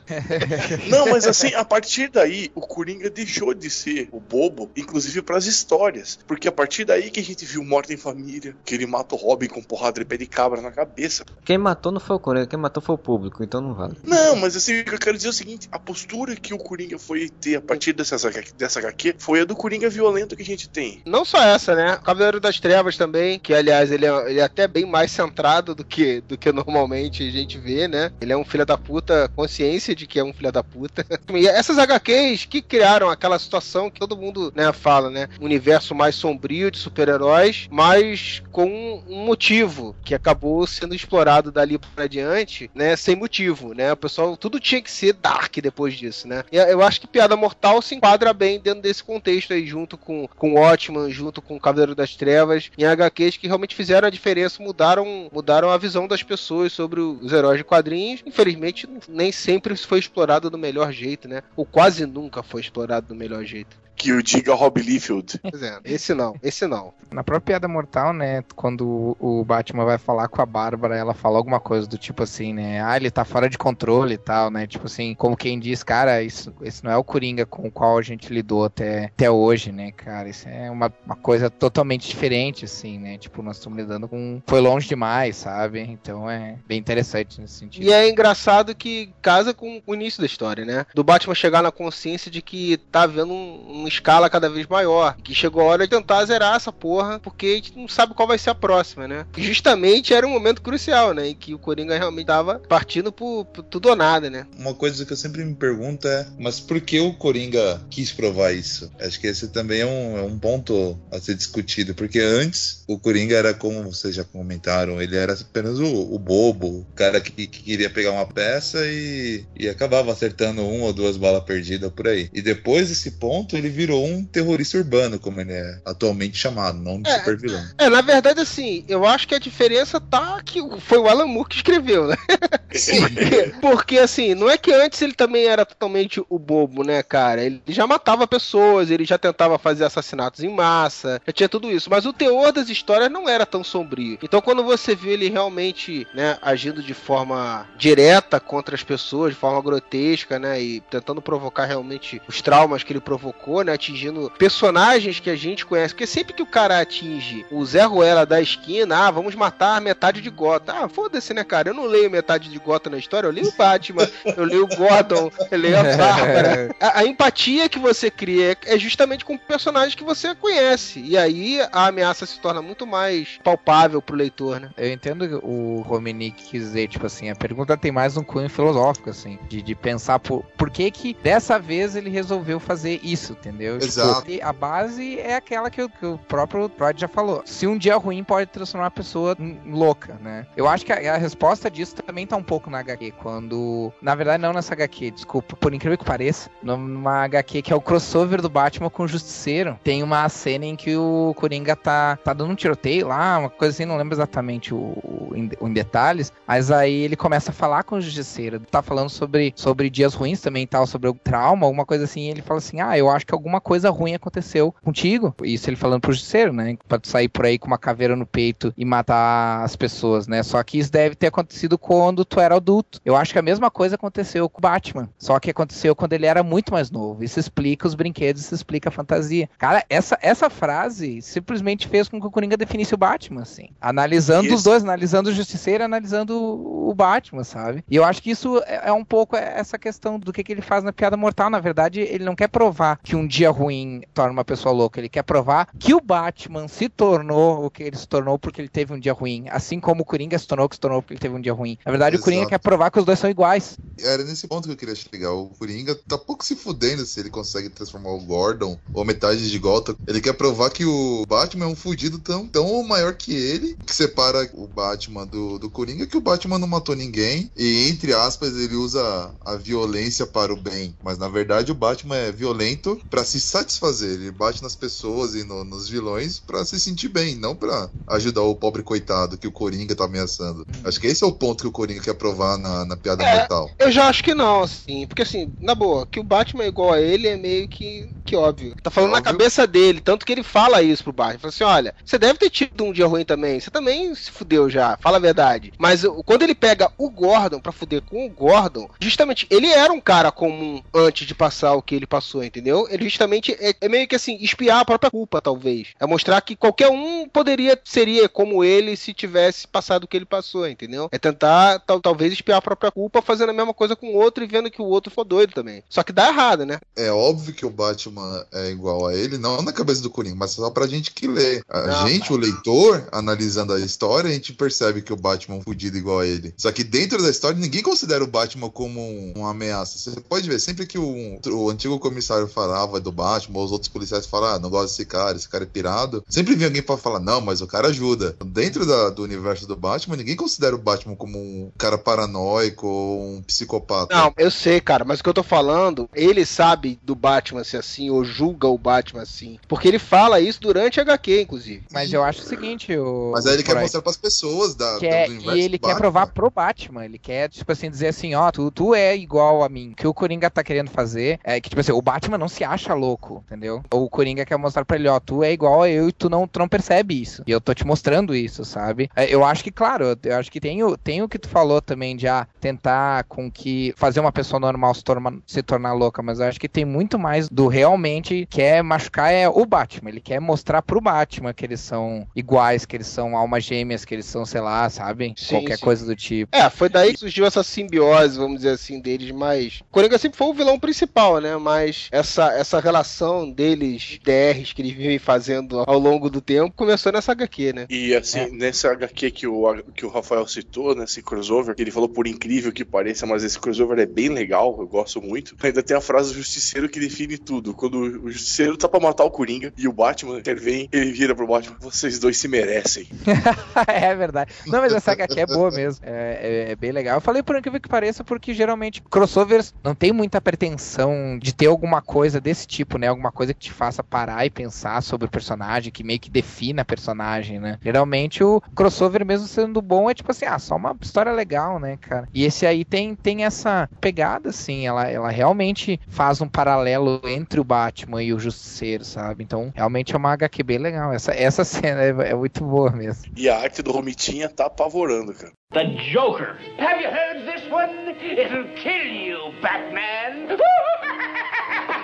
[0.89, 5.45] Não, mas assim, a partir daí, o Coringa deixou de ser o bobo, inclusive pras
[5.45, 6.19] histórias histórias.
[6.25, 9.17] Porque a partir daí que a gente viu Morte em Família, que ele mata o
[9.17, 11.25] Robin com porrada de pé de cabra na cabeça.
[11.43, 13.97] Quem matou não foi o Coringa, quem matou foi o público, então não vale.
[14.03, 16.57] Não, mas assim, o que eu quero dizer é o seguinte: a postura que o
[16.57, 18.17] Coringa foi ter a partir dessa,
[18.57, 21.01] dessa HQ foi a do Coringa violento que a gente tem.
[21.05, 21.97] Não só essa, né?
[22.03, 25.83] Cavaleiro das Trevas também, que aliás ele é, ele é até bem mais centrado do
[25.83, 28.11] que, do que normalmente a gente vê, né?
[28.21, 31.05] Ele é um filho da puta, consciência de que é um filho da puta.
[31.35, 35.27] E essas HQs que criaram aquela situação que todo mundo né, fala, né?
[35.41, 41.79] Um universo mais sombrio de super-heróis, mas com um motivo que acabou sendo explorado dali
[41.79, 42.95] para diante, né?
[42.95, 43.91] Sem motivo, né?
[43.91, 46.43] O pessoal, tudo tinha que ser dark depois disso, né?
[46.51, 50.27] E eu acho que Piada Mortal se enquadra bem dentro desse contexto aí, junto com,
[50.27, 55.29] com Watchman, junto com Cavaleiro das Trevas, em HQs que realmente fizeram a diferença, mudaram,
[55.33, 58.21] mudaram a visão das pessoas sobre os heróis de quadrinhos.
[58.23, 61.41] Infelizmente, nem sempre foi explorado do melhor jeito, né?
[61.55, 63.84] Ou quase nunca foi explorado do melhor jeito.
[63.95, 65.39] Que o diga Rob Liefeld.
[65.41, 66.93] Pois é, esse não, esse não.
[67.11, 71.37] Na própria Piada Mortal, né, quando o Batman vai falar com a Bárbara, ela fala
[71.37, 74.67] alguma coisa do tipo assim, né, ah, ele tá fora de controle e tal, né,
[74.67, 77.97] tipo assim, como quem diz, cara, isso, esse não é o Coringa com o qual
[77.97, 82.65] a gente lidou até, até hoje, né, cara, isso é uma, uma coisa totalmente diferente,
[82.65, 84.41] assim, né, tipo, nós estamos lidando com...
[84.45, 87.83] foi longe demais, sabe, então é bem interessante nesse sentido.
[87.83, 91.71] E é engraçado que casa com o início da história, né, do Batman chegar na
[91.71, 95.15] consciência de que tá vendo um, uma escala cada vez maior.
[95.23, 98.27] Que chegou a hora de tentar zerar essa porra, porque a gente não sabe qual
[98.27, 99.25] vai ser a próxima, né?
[99.37, 101.29] E justamente era um momento crucial, né?
[101.29, 104.47] Em que o Coringa realmente tava partindo por, por tudo ou nada, né?
[104.57, 108.51] Uma coisa que eu sempre me pergunto é, mas por que o Coringa quis provar
[108.51, 108.91] isso?
[108.99, 112.97] Acho que esse também é um, é um ponto a ser discutido, porque antes o
[112.97, 117.31] Coringa era, como vocês já comentaram, ele era apenas o, o bobo, o cara que,
[117.31, 122.07] que, queria pegar uma peça e, e acabava acertando uma ou duas balas perdidas por
[122.07, 122.29] aí.
[122.33, 127.01] E depois desse ponto, ele virou um terrorista urbano, como ele é atualmente chamado, não
[127.01, 127.63] de É, super vilão.
[127.77, 131.49] É, na verdade, assim, eu acho que a diferença tá que foi o Alan Moore
[131.49, 132.15] que escreveu, né?
[132.75, 137.41] Porque, porque, assim, não é que antes ele também era totalmente o bobo, né, cara?
[137.41, 141.89] Ele já matava pessoas, ele já tentava fazer assassinatos em massa, já tinha tudo isso.
[141.89, 144.17] Mas o teor das histórias não era tão sombrio.
[144.21, 149.39] Então, quando você vê ele realmente, né, agindo de forma direta contra as pessoas, de
[149.39, 155.19] forma grotesca, né, e tentando provocar realmente os traumas que ele provocou, né, atingindo personagens
[155.19, 155.93] que a gente conhece.
[155.93, 160.21] Porque sempre que o cara atinge o Zé Ruela da esquina, ah, vamos matar metade
[160.21, 160.73] de Gota.
[160.73, 161.69] Ah, foda-se, né, cara?
[161.69, 164.07] Eu não leio metade de Gota na história, eu leio o Batman,
[164.37, 166.75] eu leio o Gordon, eu leio a Bárbara.
[166.79, 170.99] A, a empatia que você cria é justamente com personagens que você conhece.
[170.99, 174.69] E aí a ameaça se torna muito mais palpável pro leitor, né?
[174.77, 179.09] Eu entendo o Romenick quis dizer, tipo assim, a pergunta tem mais um cunho filosófico,
[179.09, 183.54] assim, de, de pensar por, por que que dessa vez ele resolveu fazer isso, entendeu?
[183.57, 184.29] Tipo, Exato.
[184.31, 187.41] e a base é aquela que, o- que o próprio Freud já falou.
[187.45, 190.45] Se um dia ruim pode transformar a pessoa em louca, né?
[190.55, 193.91] Eu acho que a, a resposta disso também tá um pouco na HQ, quando...
[194.01, 197.81] Na verdade, não nessa HQ, desculpa, por incrível que pareça, numa HQ que é o
[197.81, 202.33] crossover do Batman com o Justiceiro, tem uma cena em que o Coringa tá, tá
[202.33, 205.73] dando um tiroteio lá, uma coisa assim, não lembro exatamente o, o- em, o em
[205.73, 210.13] detalhes, mas aí ele começa a falar com o Justiceiro, tá falando sobre, sobre dias
[210.13, 212.97] ruins também e tal, sobre o trauma, alguma coisa assim, e ele fala assim, ah,
[212.97, 216.99] eu acho que alguma coisa ruim aconteceu contigo, isso ele falando pro Justiceiro, né, pra
[216.99, 220.61] tu sair por aí com uma caveira no peito e matar as pessoas, né, só
[220.63, 223.95] que isso deve ter acontecido quando tu era adulto, eu acho que a mesma coisa
[223.95, 227.87] aconteceu com o Batman, só que aconteceu quando ele era muito mais novo, isso explica
[227.87, 229.49] os brinquedos, isso explica a fantasia.
[229.57, 234.45] Cara, essa, essa frase simplesmente fez com que o Coringa definisse o Batman, assim, analisando
[234.47, 234.55] Isso.
[234.55, 237.83] os dois, analisando o Justiceiro e analisando o Batman, sabe?
[237.89, 240.61] E eu acho que isso é é um pouco essa questão do que, que ele
[240.61, 241.49] faz na Piada Mortal.
[241.49, 244.99] Na verdade, ele não quer provar que um dia ruim torna uma pessoa louca.
[244.99, 248.69] Ele quer provar que o Batman se tornou o que ele se tornou porque ele
[248.69, 249.45] teve um dia ruim.
[249.49, 251.53] Assim como o Coringa se tornou o que se tornou porque ele teve um dia
[251.53, 251.77] ruim.
[251.85, 252.49] Na verdade, o Coringa Exato.
[252.51, 253.77] quer provar que os dois são iguais.
[253.99, 255.31] Era nesse ponto que eu queria chegar.
[255.31, 259.59] O Coringa tá pouco se fudendo se ele consegue transformar o Gordon ou metade de
[259.59, 259.95] Gotham.
[260.07, 263.93] Ele quer provar que o Batman é um fudido tão, tão maior que ele, que
[263.93, 267.51] separa o Batman do, do Coringa, que o Batman não matou ninguém.
[267.55, 270.95] E, entre aspas, ele usa a violência para o bem.
[271.03, 274.11] Mas, na verdade, o Batman é violento pra se satisfazer.
[274.11, 278.41] Ele bate nas pessoas e no- nos vilões pra se sentir bem, não pra ajudar
[278.43, 280.65] o pobre coitado que o Coringa tá ameaçando.
[280.83, 283.37] Acho que esse é o ponto que o Coringa quer provar na, na piada É.
[283.39, 283.69] mortal.
[283.79, 285.05] Eu já acho que não, assim.
[285.07, 288.35] Porque, assim, na boa, que o Batman é igual a ele é meio que, que
[288.35, 288.75] óbvio.
[288.81, 289.31] Tá falando na Óbvio.
[289.33, 289.99] cabeça dele.
[290.01, 291.39] Tanto que ele fala isso pro Batman.
[291.39, 293.59] Fala assim: olha, você deve ter tido um dia ruim também.
[293.59, 294.97] Você também se fudeu já.
[295.01, 295.73] Fala a verdade.
[295.79, 300.01] Mas quando ele pega o Gordon pra fuder com o Gordon, justamente ele era um
[300.01, 302.87] cara comum antes de passar o que ele passou, entendeu?
[302.89, 305.87] Ele justamente é, é meio que assim, espiar a própria culpa, talvez.
[305.99, 310.25] É mostrar que qualquer um poderia, seria como ele se tivesse passado o que ele
[310.25, 311.07] passou, entendeu?
[311.11, 314.43] É tentar, tal, talvez, espiar a própria culpa fazendo a mesma coisa com o outro
[314.43, 315.81] e vendo que o outro for doido também.
[315.89, 316.79] Só que dá errado, né?
[316.95, 320.51] É óbvio que o Batman é igual a ele, não na cabeça do Coringa, mas
[320.51, 321.61] só pra gente que lê.
[321.69, 325.59] A Não, gente, o leitor, analisando a história, a gente percebe que o Batman é
[325.59, 326.53] um fudido igual a ele.
[326.57, 329.97] Só que dentro da história, ninguém considera o Batman como um- uma ameaça.
[329.97, 333.89] Você pode ver, sempre que o, o antigo comissário falava do Batman, ou os outros
[333.89, 336.97] policiais falavam, ah, não gosto desse cara, esse cara é pirado, sempre vinha alguém pra
[336.97, 338.35] falar, não, mas o cara ajuda.
[338.45, 343.35] Dentro da- do universo do Batman, ninguém considera o Batman como um cara paranoico ou
[343.35, 344.15] um psicopata.
[344.15, 347.77] Não, eu sei, cara, mas o que eu tô falando, ele sabe do Batman ser
[347.77, 349.59] assim, ou julga o Batman assim.
[349.67, 351.83] Porque ele fala isso durante a HQ, inclusive.
[351.91, 353.31] Mas eu acho o seguinte, o.
[353.33, 355.87] Mas aí ele quer mostrar pras pessoas da, que é- do universo e ele do
[355.87, 357.05] quer provar pro Batman.
[357.05, 359.91] Ele quer, tipo assim, dizer assim, ó, tu, tu é igual a mim.
[359.91, 362.63] O que o Coringa tá querendo fazer é que, tipo assim, o Batman não se
[362.63, 363.81] acha louco, entendeu?
[363.93, 366.47] O Coringa quer mostrar pra ele, ó, tu é igual a eu e tu não,
[366.47, 367.43] tu não percebe isso.
[367.47, 369.09] E eu tô te mostrando isso, sabe?
[369.15, 371.81] É, Eu acho que, claro, eu- acho que tem o, tem o que tu falou
[371.81, 376.21] também de ah, tentar com que fazer uma pessoa normal se, torna, se tornar louca,
[376.21, 380.09] mas eu acho que tem muito mais do realmente quer machucar é o Batman.
[380.09, 384.13] Ele quer mostrar pro Batman que eles são iguais, que eles são almas gêmeas, que
[384.13, 385.33] eles são, sei lá, sabe?
[385.37, 385.83] Sim, Qualquer sim.
[385.85, 386.55] coisa do tipo.
[386.55, 389.81] É, foi daí que surgiu essa simbiose, vamos dizer assim, deles, mas.
[389.91, 391.55] Coringa sempre foi o vilão principal, né?
[391.57, 397.11] Mas essa, essa relação deles, DRs que eles vivem fazendo ao longo do tempo, começou
[397.11, 397.85] nessa HQ, né?
[397.89, 402.09] E assim, nessa HQ que o, que o Rafael citou, nesse crossover, que ele falou
[402.09, 405.55] por incrível que pareça, mas esse crossover é bem legal, eu gosto muito.
[405.61, 407.73] Ainda tem a frase do Justiceiro que define tudo.
[407.73, 411.47] Quando o Justiceiro tá pra matar o Coringa e o Batman intervém, ele vira pro
[411.47, 413.07] Batman: vocês dois se merecem.
[413.87, 414.53] é verdade.
[414.67, 416.05] Não, mas essa HQ é boa mesmo.
[416.05, 417.15] É, é- é bem legal.
[417.17, 421.67] Eu falei por incrível que pareça, porque geralmente crossovers não tem muita pretensão de ter
[421.67, 423.07] alguma coisa desse tipo, né?
[423.07, 426.81] Alguma coisa que te faça parar e pensar sobre o personagem, que meio que defina
[426.81, 427.77] a personagem, né?
[427.81, 431.97] Geralmente o crossover, mesmo sendo bom, é tipo assim, ah, só uma história legal, né,
[431.97, 432.27] cara?
[432.33, 437.59] E esse aí tem, tem essa pegada, assim, ela, ela realmente faz um paralelo entre
[437.59, 439.43] o Batman e o Justiceiro, sabe?
[439.43, 441.13] Então, realmente é uma HQ bem legal.
[441.13, 443.31] Essa, essa cena é, é muito boa mesmo.
[443.35, 445.53] E a arte do Romitinha tá apavorando, cara.
[445.71, 446.57] The Joker.
[446.79, 448.15] Have you heard this one?
[448.21, 450.57] It'll kill you, Batman.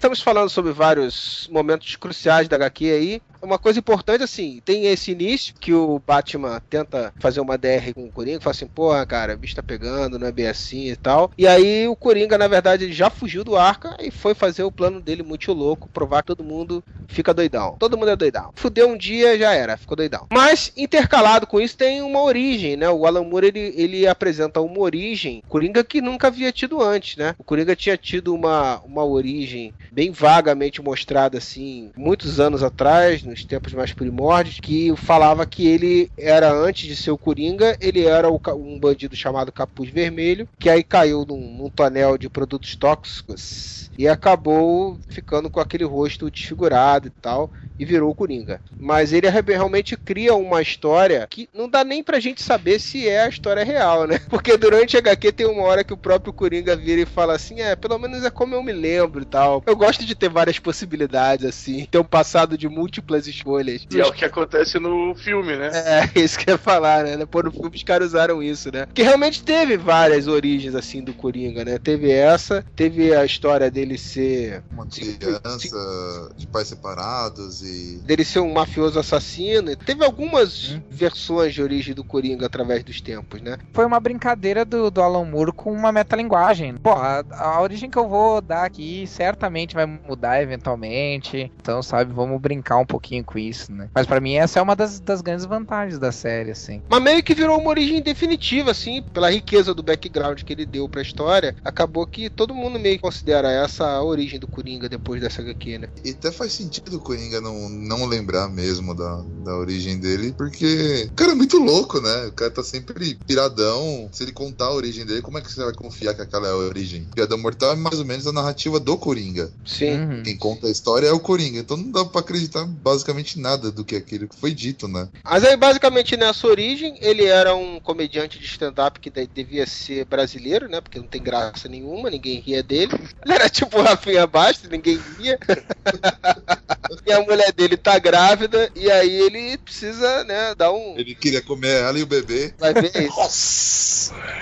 [0.00, 3.22] Estamos falando sobre vários momentos cruciais da HQ aí.
[3.42, 8.04] Uma coisa importante, assim, tem esse início que o Batman tenta fazer uma DR com
[8.04, 10.96] o Coringa, fala assim, porra, cara, o bicho tá pegando, não é bem assim e
[10.96, 11.30] tal.
[11.36, 14.72] E aí o Coringa, na verdade, ele já fugiu do arca e foi fazer o
[14.72, 17.76] plano dele muito louco, provar que todo mundo fica doidão.
[17.78, 18.50] Todo mundo é doidão.
[18.54, 20.26] Fudeu um dia, já era, ficou doidão.
[20.32, 22.88] Mas, intercalado com isso, tem uma origem, né?
[22.88, 27.34] O Alan Moore, ele, ele apresenta uma origem, Coringa que nunca havia tido antes, né?
[27.38, 33.44] O Coringa tinha tido uma, uma origem bem vagamente mostrada, assim, muitos anos atrás, nos
[33.44, 38.28] tempos mais primórdios, que falava que ele era, antes de ser o Coringa, ele era
[38.28, 43.90] o um bandido chamado Capuz Vermelho, que aí caiu num, num tonel de produtos tóxicos
[43.96, 48.60] e acabou ficando com aquele rosto desfigurado e tal, e virou o Coringa.
[48.78, 53.22] Mas ele realmente cria uma história que não dá nem pra gente saber se é
[53.22, 54.20] a história real, né?
[54.28, 57.60] Porque durante a HQ tem uma hora que o próprio Coringa vira e fala assim:
[57.60, 59.62] é, pelo menos é como eu me lembro e tal.
[59.66, 63.86] Eu gosto de ter várias possibilidades, assim, ter um passado de múltiplas escolhas.
[63.90, 65.70] E é o que acontece no filme, né?
[65.72, 67.26] É, isso que eu ia falar, né?
[67.26, 68.86] Pô, no filme os caras usaram isso, né?
[68.92, 71.78] Que realmente teve várias origens, assim, do Coringa, né?
[71.78, 74.62] Teve essa, teve a história dele ser.
[74.72, 77.98] Uma criança de pais separados e.
[78.04, 79.74] dele ser um mafioso assassino.
[79.76, 80.80] Teve algumas Hum.
[80.90, 83.56] versões de origem do Coringa através dos tempos, né?
[83.72, 86.74] Foi uma brincadeira do, do Alan Moore com uma metalinguagem.
[86.76, 91.50] Pô, a, a origem que eu vou dar aqui certamente vai mudar eventualmente.
[91.60, 93.88] Então, sabe, vamos brincar um pouquinho com isso, né?
[93.92, 96.80] Mas pra mim essa é uma das, das grandes vantagens da série, assim.
[96.88, 100.88] Mas meio que virou uma origem definitiva, assim, pela riqueza do background que ele deu
[100.88, 101.56] pra história.
[101.64, 105.78] Acabou que todo mundo meio que considera essa a origem do Coringa depois dessa HQ,
[105.78, 105.88] né?
[106.04, 111.08] E até faz sentido o Coringa não, não lembrar mesmo da, da origem dele, porque
[111.10, 112.26] o cara é muito louco, né?
[112.26, 114.08] O cara tá sempre piradão.
[114.12, 116.50] Se ele contar a origem dele, como é que você vai confiar que aquela é
[116.50, 117.06] a origem?
[117.14, 119.50] Piada Mortal é mais ou menos a narrativa do Coringa.
[119.64, 120.00] Sim.
[120.00, 120.22] Uhum.
[120.22, 121.60] Quem conta a história é o Coringa.
[121.60, 122.66] Então não dá pra acreditar
[123.00, 125.08] basicamente nada do que aquilo que foi dito, né?
[125.24, 130.04] Mas aí, basicamente, nessa origem, ele era um comediante de stand-up que de- devia ser
[130.04, 130.80] brasileiro, né?
[130.80, 132.92] Porque não tem graça nenhuma, ninguém ria dele.
[133.24, 135.38] Ele era tipo o Rafinha Bastos, ninguém ria.
[137.06, 140.98] e a mulher dele tá grávida, e aí ele precisa, né, dar um.
[140.98, 142.54] Ele queria comer ela e o bebê.
[142.58, 143.16] Vai ver isso.
[143.16, 143.89] Nossa!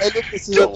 [0.00, 0.68] Ele precisa,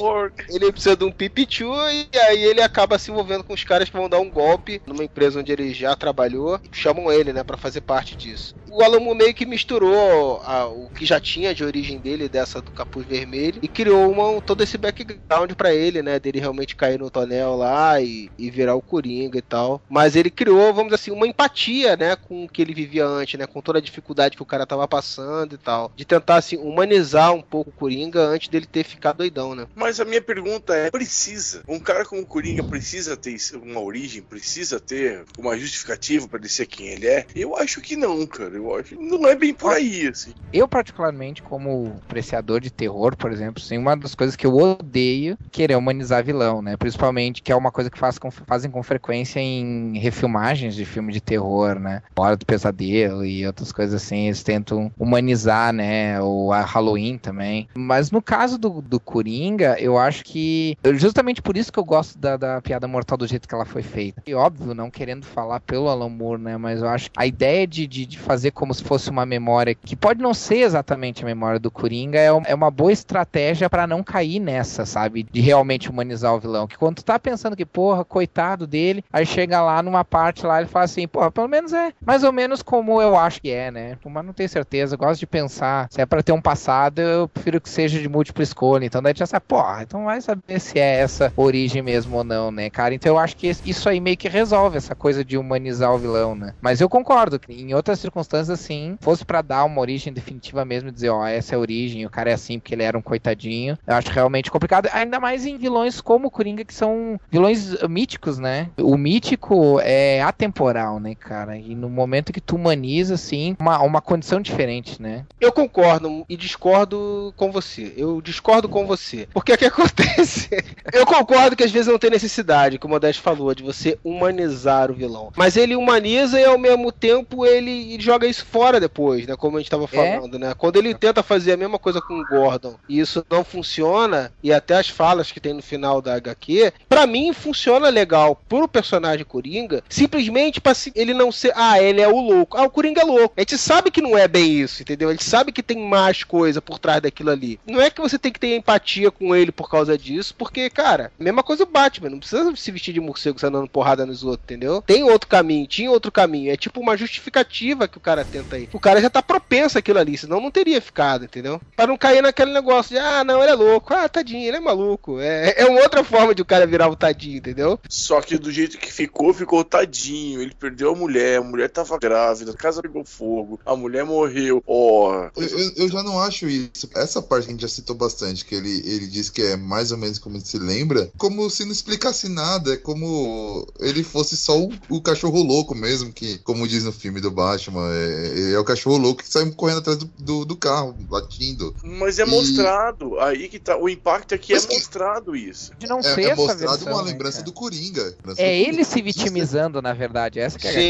[0.48, 3.96] ele precisa de um pipichu e aí ele acaba se envolvendo com os caras que
[3.96, 6.60] vão dar um golpe numa empresa onde ele já trabalhou.
[6.72, 8.54] Chamam ele, né, pra fazer parte disso.
[8.74, 12.72] O Alamo meio que misturou a- o que já tinha de origem dele, dessa do
[12.72, 17.10] capuz vermelho, e criou uma, todo esse background pra ele, né, dele realmente cair no
[17.10, 19.82] tonel lá e, e virar o Coringa e tal.
[19.90, 23.38] Mas ele criou, vamos dizer assim, uma empatia, né, com o que ele vivia antes,
[23.38, 25.92] né, com toda a dificuldade que o cara tava passando e tal.
[25.94, 29.66] De tentar, assim, humanizar um pouco o Coringa antes dele ter ficado doidão, né.
[29.74, 31.62] Mas a minha pergunta é: precisa?
[31.68, 36.48] Um cara como o Coringa precisa ter uma origem, precisa ter uma justificativa pra ele
[36.48, 37.26] ser quem ele é?
[37.34, 38.61] Eu acho que não, cara.
[38.62, 40.32] Eu acho não é bem por aí, assim.
[40.52, 45.36] Eu, particularmente, como apreciador de terror, por exemplo, sim, uma das coisas que eu odeio
[45.50, 46.76] querer humanizar vilão, né?
[46.76, 51.12] Principalmente que é uma coisa que faz com- fazem com frequência em refilmagens de filme
[51.12, 52.02] de terror, né?
[52.18, 56.20] Hora do Pesadelo e outras coisas assim, eles tentam humanizar, né?
[56.20, 57.68] O a Halloween também.
[57.76, 60.76] Mas no caso do, do Coringa, eu acho que.
[60.94, 63.82] Justamente por isso que eu gosto da, da piada mortal do jeito que ela foi
[63.82, 64.22] feita.
[64.26, 66.56] E óbvio, não querendo falar pelo Alan Moore, né?
[66.56, 69.74] Mas eu acho que a ideia de, de, de fazer como se fosse uma memória
[69.74, 73.86] que pode não ser exatamente a memória do Coringa é, é uma boa estratégia pra
[73.86, 75.22] não cair nessa, sabe?
[75.22, 76.66] De realmente humanizar o vilão.
[76.66, 80.60] Que quando tu tá pensando que, porra, coitado dele, aí chega lá numa parte lá
[80.60, 83.70] ele fala assim, porra, pelo menos é mais ou menos como eu acho que é,
[83.70, 83.98] né?
[84.04, 85.88] Mas não tenho certeza, gosto de pensar.
[85.90, 88.84] Se é pra ter um passado, eu prefiro que seja de múltipla escolha.
[88.84, 92.50] Então daí já sabe, porra, então vai saber se é essa origem mesmo ou não,
[92.50, 92.94] né, cara?
[92.94, 96.34] Então eu acho que isso aí meio que resolve essa coisa de humanizar o vilão,
[96.34, 96.54] né?
[96.60, 100.90] Mas eu concordo que em outras circunstâncias, assim, fosse pra dar uma origem definitiva mesmo,
[100.90, 103.78] dizer, ó, essa é a origem, o cara é assim porque ele era um coitadinho,
[103.86, 104.88] eu acho realmente complicado.
[104.92, 108.68] Ainda mais em vilões como o Coringa, que são vilões míticos, né?
[108.78, 111.56] O mítico é atemporal, né, cara?
[111.56, 115.24] E no momento que tu humaniza, assim, uma, uma condição diferente, né?
[115.40, 117.92] Eu concordo e discordo com você.
[117.96, 119.28] Eu discordo com você.
[119.32, 120.50] Porque o que acontece?
[120.92, 124.90] Eu concordo que às vezes não tem necessidade, como o Modesto falou, de você humanizar
[124.90, 125.32] o vilão.
[125.36, 129.36] Mas ele humaniza e ao mesmo tempo ele joga isso fora depois, né?
[129.36, 130.54] Como a gente tava falando, né?
[130.56, 134.52] Quando ele tenta fazer a mesma coisa com o Gordon e isso não funciona, e
[134.52, 139.24] até as falas que tem no final da HQ, pra mim funciona legal pro personagem
[139.24, 142.56] Coringa, simplesmente pra ele não ser, ah, ele é o louco.
[142.56, 143.34] Ah, o Coringa é louco.
[143.36, 145.08] A gente sabe que não é bem isso, entendeu?
[145.08, 147.60] A gente sabe que tem mais coisa por trás daquilo ali.
[147.66, 151.12] Não é que você tem que ter empatia com ele por causa disso, porque, cara,
[151.18, 154.82] mesma coisa o Batman, não precisa se vestir de morcego saindo porrada nos outros, entendeu?
[154.82, 156.50] Tem outro caminho, tinha outro caminho.
[156.50, 158.68] É tipo uma justificativa que o cara tenta aí.
[158.72, 161.60] O cara já tá propenso àquilo ali, senão não teria ficado, entendeu?
[161.76, 164.60] Pra não cair naquele negócio de, ah, não, ele é louco, ah, tadinho, ele é
[164.60, 165.18] maluco.
[165.20, 167.78] É, é uma outra forma de o cara virar o tadinho, entendeu?
[167.88, 170.40] Só que do jeito que ficou, ficou tadinho.
[170.42, 174.62] Ele perdeu a mulher, a mulher tava grávida, a casa pegou fogo, a mulher morreu.
[174.66, 176.88] Ó, Eu, eu- eu já não acho isso.
[176.94, 179.92] Essa parte que a gente já citou bastante, que ele, ele diz que é mais
[179.92, 184.36] ou menos como ele se lembra, como se não explicasse nada, é como ele fosse
[184.36, 188.11] só o, o cachorro louco mesmo, que, como diz no filme do Batman, é,
[188.54, 191.74] é o cachorro louco que sai correndo atrás do, do, do carro, latindo.
[191.82, 193.18] mas é E- mostrado.
[193.20, 193.76] Aí que tá.
[193.76, 195.72] O impacto aqui Mas é que- mostrado isso.
[195.78, 197.44] De não É, ser é essa mostrado versão, uma né, lembrança cara?
[197.46, 198.02] do Coringa.
[198.04, 198.84] lembrança É do ele Coringa.
[198.84, 200.38] se vitimizando, na verdade.
[200.40, 200.82] Essa que é a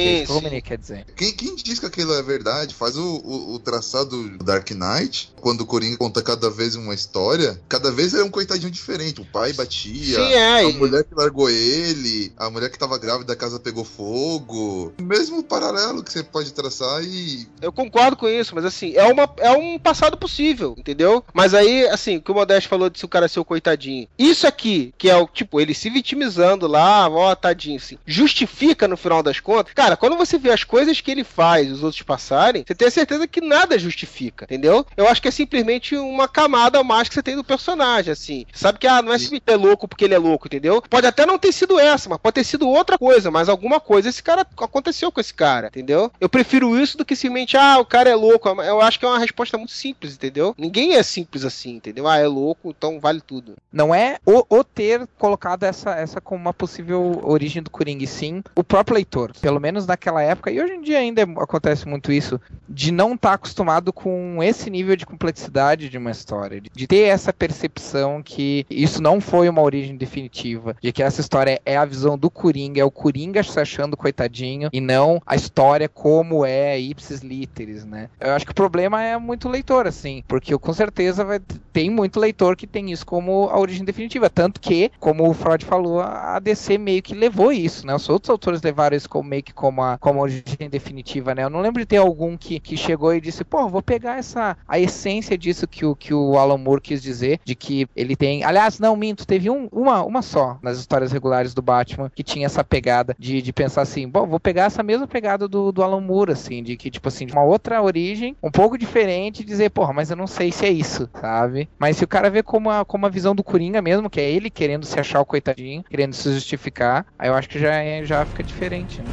[0.47, 1.07] ele quer dizer.
[1.17, 5.33] Quem, quem diz que aquilo é verdade faz o, o, o traçado do Dark Knight,
[5.41, 9.21] quando o Coringa conta cada vez uma história, cada vez é um coitadinho diferente.
[9.21, 10.55] O pai batia, Sim, é.
[10.57, 14.93] a e- mulher que largou ele, a mulher que tava grávida da casa pegou fogo.
[15.01, 17.49] Mesmo paralelo que você pode traçar e.
[17.61, 21.25] Eu concordo com isso, mas assim, é, uma, é um passado possível, entendeu?
[21.33, 24.09] Mas aí, assim, o que o Modesto falou de se o cara ser o coitadinho.
[24.19, 28.97] Isso aqui, que é o tipo, ele se vitimizando lá, ó, tadinho, assim, justifica no
[28.97, 29.75] final das contas.
[29.75, 32.89] Cara, quando você vê as coisas que ele faz e os outros passarem, você tem
[32.89, 34.87] a certeza que nada justifica, entendeu?
[34.97, 38.47] Eu acho que é simplesmente uma camada a mais que você tem do personagem, assim.
[38.53, 40.83] Sabe que, ah, não é simplesmente é louco porque ele é louco, entendeu?
[40.89, 44.09] Pode até não ter sido essa, mas pode ter sido outra coisa, mas alguma coisa
[44.09, 46.11] esse cara aconteceu com esse cara, entendeu?
[46.21, 48.49] Eu prefiro isso do que simplesmente, ah, o cara é louco.
[48.49, 50.55] Eu acho que é uma resposta muito simples, entendeu?
[50.57, 52.07] Ninguém é simples assim, entendeu?
[52.07, 53.57] Ah, é louco, então vale tudo.
[53.73, 58.43] Não é o, o ter colocado essa, essa como uma possível origem do Coringa, sim
[58.55, 59.33] o próprio leitor.
[59.41, 63.35] Pelo menos naquela época, e hoje em dia ainda acontece muito isso, de não estar
[63.35, 66.61] acostumado com esse nível de complexidade de uma história.
[66.61, 70.77] De ter essa percepção que isso não foi uma origem definitiva.
[70.81, 74.69] De que essa história é a visão do Coringa, é o Coringa se achando coitadinho,
[74.73, 78.09] e não a história como é ipsis literis, né?
[78.21, 81.41] Eu acho que o problema é muito leitor, assim, porque eu, com certeza vai,
[81.73, 84.29] tem muito leitor que tem isso como a origem definitiva.
[84.29, 87.95] Tanto que, como o Freud falou, a DC meio que levou isso, né?
[87.95, 91.45] Os outros autores levaram isso como, meio que como a, como a origem definitiva, né?
[91.45, 94.57] Eu não lembro de ter algum que, que chegou e disse, pô, vou pegar essa
[94.67, 98.45] a essência disso que o, que o Alan Moore quis dizer, de que ele tem.
[98.45, 102.47] Aliás, não, minto, teve um, uma, uma só nas histórias regulares do Batman que tinha
[102.47, 106.01] essa pegada de, de pensar assim, bom, vou pegar essa mesma pegada do, do Alan
[106.01, 109.93] Moore, assim, de que, tipo assim, de uma outra origem, um pouco diferente, dizer, porra,
[109.93, 111.69] mas eu não sei se é isso, sabe?
[111.79, 114.31] Mas se o cara vê como a, como a visão do Coringa mesmo, que é
[114.31, 118.05] ele querendo se achar o coitadinho, querendo se justificar, aí eu acho que já, é,
[118.05, 119.11] já fica diferente, né?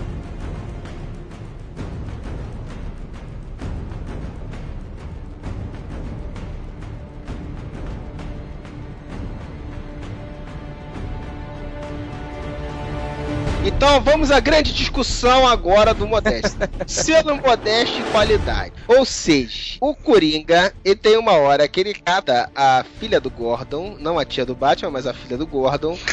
[13.65, 16.57] Então vamos à grande discussão agora do Modeste.
[16.87, 18.71] Sendo Modeste e qualidade.
[18.87, 23.97] Ou seja, o Coringa, ele tem uma hora que ele cata a filha do Gordon,
[23.99, 25.97] não a tia do Batman, mas a filha do Gordon.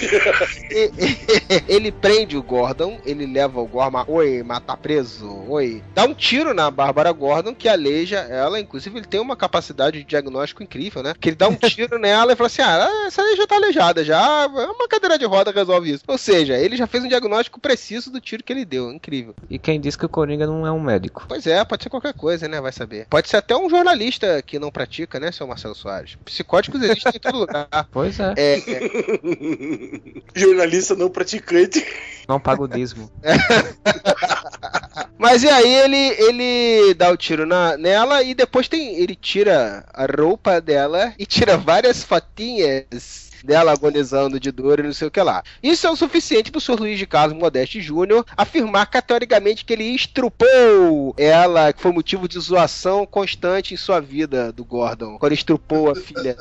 [0.70, 5.82] E- e- ele prende o Gordon, ele leva o Gordon, oi, mata preso, oi.
[5.94, 10.04] Dá um tiro na Bárbara Gordon, que aleija ela, inclusive ele tem uma capacidade de
[10.04, 11.14] diagnóstico incrível, né?
[11.18, 14.04] Que ele dá um tiro nela e fala assim, ah, essa aí já tá aleijada,
[14.04, 16.02] já, uma cadeira de roda resolve isso.
[16.09, 19.35] Ou seja, ele já fez um diagnóstico preciso do tiro que ele deu, incrível.
[19.49, 21.25] E quem disse que o Coringa não é um médico?
[21.29, 22.61] Pois é, pode ser qualquer coisa, né?
[22.61, 23.07] Vai saber.
[23.09, 26.16] Pode ser até um jornalista que não pratica, né, seu Marcelo Soares?
[26.25, 27.68] Psicóticos existem em todo lugar.
[27.90, 28.90] Pois é, É, é,
[30.35, 31.85] Jornalista não praticante.
[32.29, 33.11] não paga o dízimo.
[35.18, 39.85] Mas e aí ele, ele dá o tiro na, nela e depois tem ele tira
[39.92, 45.11] a roupa dela e tira várias fotinhas dela agonizando de dor e não sei o
[45.11, 45.42] que lá.
[45.62, 46.81] Isso é o suficiente para o Sr.
[46.81, 52.38] Luiz de Carlos Modeste Júnior afirmar categoricamente que ele estrupou ela, que foi motivo de
[52.38, 56.37] zoação constante em sua vida do Gordon, quando estrupou a filha.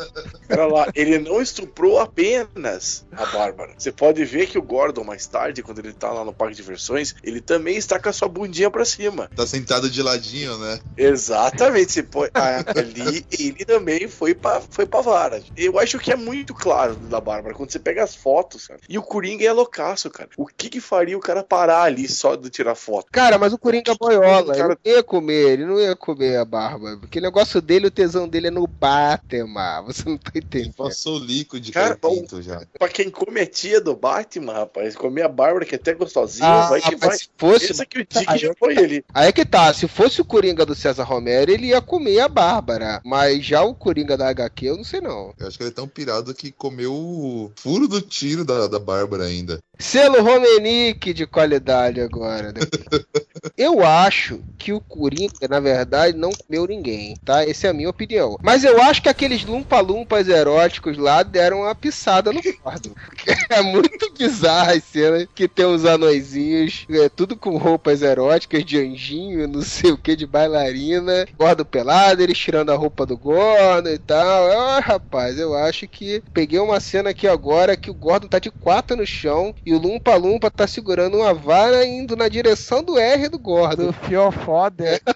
[0.48, 3.74] Pera lá, ele não estuprou apenas a Bárbara.
[3.78, 6.62] Você pode ver que o Gordon, mais tarde, quando ele tá lá no parque de
[6.62, 9.30] diversões, ele também está com a sua bundinha pra cima.
[9.36, 10.80] Tá sentado de ladinho, né?
[10.98, 11.92] Exatamente.
[11.92, 15.42] Você põe, ali ele também foi pra, foi pra vara.
[15.56, 17.54] Eu acho que é muito claro da Bárbara.
[17.56, 20.30] Quando você pega as fotos, cara, e o Coringa é loucaço, cara.
[20.38, 23.08] O que que faria o cara parar ali só de tirar foto?
[23.12, 26.46] Cara, mas o Coringa boiola, ele Cara- não ia comer, ele não ia comer a
[26.46, 26.98] barba.
[27.00, 29.82] Porque o negócio dele, o tesão dele é no Batman.
[29.88, 30.74] Você não tá Ele entendendo.
[30.76, 32.62] passou o líquido de Cara, carpinto já.
[32.78, 36.48] Pra quem come a tia do Batman, rapaz, comer a Bárbara, que é até gostosinha,
[36.48, 37.18] Ah, vai que mas vai.
[37.18, 37.68] se fosse.
[37.68, 38.82] Pensa que o Dick Aí já é foi tá.
[38.82, 39.06] ele.
[39.14, 42.28] Aí é que tá, se fosse o Coringa do César Romero, ele ia comer a
[42.28, 43.02] Bárbara.
[43.06, 45.34] Mas já o Coringa da HQ, eu não sei não.
[45.40, 48.80] Eu acho que ele é tão pirado que comeu o furo do tiro da, da
[48.80, 49.60] Bárbara ainda.
[49.78, 52.52] Selo Romenick de qualidade agora.
[52.52, 52.62] né?
[53.58, 57.48] eu acho que o Coringa, na verdade, não comeu ninguém, tá?
[57.48, 58.38] Essa é a minha opinião.
[58.42, 62.92] Mas eu acho que aqueles lumpa-lumpas eróticos lá deram uma pisada no Gordon.
[63.50, 68.80] é muito bizarra as cenas que tem os anõezinhos, é, tudo com roupas eróticas de
[68.80, 71.28] anjinho, não sei o que, de bailarina.
[71.38, 74.52] Gordon pelado, eles tirando a roupa do Gordon e tal.
[74.52, 78.50] Ah, rapaz, eu acho que peguei uma cena aqui agora que o Gordon tá de
[78.50, 82.98] quatro no chão e o Lumpa Lumpa tá segurando uma vara indo na direção do
[82.98, 83.88] R do Gordon.
[83.88, 85.02] Do pior foda.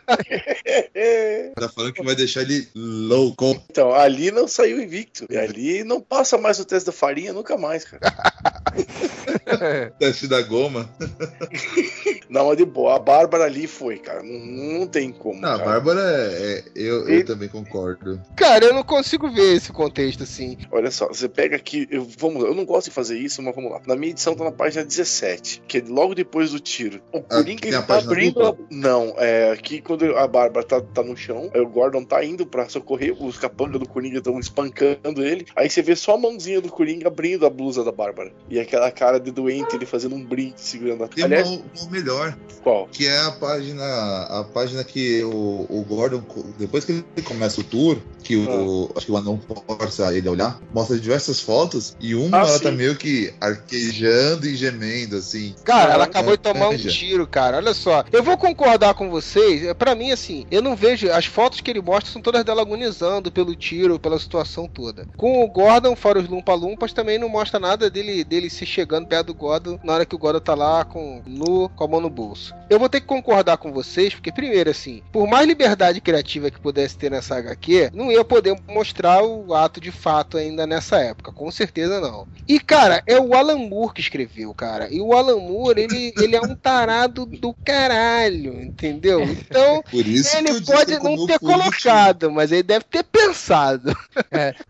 [1.56, 3.52] Tá falando que vai deixar ele louco.
[3.70, 5.26] Então, ali não saiu invicto.
[5.30, 8.00] E ali não passa mais o teste da farinha nunca mais, cara.
[10.00, 10.90] Teste da goma.
[12.30, 12.96] Não, mas de boa.
[12.96, 14.22] A Bárbara ali foi, cara.
[14.22, 15.42] Não, não tem como.
[15.42, 15.70] Não, a cara.
[15.72, 16.60] Bárbara é.
[16.60, 18.22] é- eu, eu E- também concordo.
[18.36, 20.56] Cara, eu não consigo ver esse contexto assim.
[20.72, 21.88] Olha só, você pega aqui.
[21.90, 23.82] Eu, vamos, eu não gosto de fazer isso, mas vamos lá.
[23.88, 27.02] Na minha edição tá na página 17, que é logo depois do tiro.
[27.12, 28.46] O Coringa tem ele tá abrindo.
[28.46, 28.56] A...
[28.70, 32.46] Não, é aqui quando a Bárbara tá, tá no chão, aí o Gordon tá indo
[32.46, 35.46] pra socorrer, os capangas do Coringa estão espancando ele.
[35.56, 38.32] Aí você vê só a mãozinha do Coringa abrindo a blusa da Bárbara.
[38.50, 41.08] E aquela cara de doente, ele fazendo um brinde segurando a.
[41.08, 42.88] Tem Aliás, uma, uma melhor, qual?
[42.88, 43.84] que é a página.
[43.84, 46.24] A página que o, o Gordon,
[46.58, 48.90] depois que ele começa o tour, que o.
[48.96, 52.58] Acho que o anão força ele a olhar, mostra diversas fotos e uma Ah, ela
[52.58, 52.64] sim.
[52.64, 55.56] tá meio que arquejando e gemendo, assim.
[55.64, 57.58] Cara, ela acabou de tomar um tiro, cara.
[57.58, 58.04] Olha só.
[58.12, 59.64] Eu vou concordar com vocês.
[59.66, 61.10] é, Pra mim, assim, eu não vejo.
[61.12, 65.08] As fotos que ele mostra são todas dela agonizando pelo tiro, pela situação toda.
[65.18, 69.28] Com o Gordon, fora os Lumpa-Lumpas, também não mostra nada dele, dele se chegando perto
[69.28, 72.10] do Gordon na hora que o Gordon tá lá com, nu, com a mão no
[72.10, 72.54] bolso.
[72.70, 76.60] Eu vou ter que concordar com vocês, porque, primeiro, assim, por mais liberdade criativa que
[76.60, 81.32] pudesse ter nessa HQ, não ia poder mostrar o ato de fato ainda nessa época.
[81.32, 82.28] Com certeza não.
[82.48, 84.19] E, cara, é o Alan Moore que escreveu,
[84.56, 84.88] cara.
[84.92, 89.22] E o Alan Moore, ele, ele é um tarado do caralho, entendeu?
[89.24, 93.96] Então, Por isso que eu ele pode não ter colocado, mas ele deve ter pensado.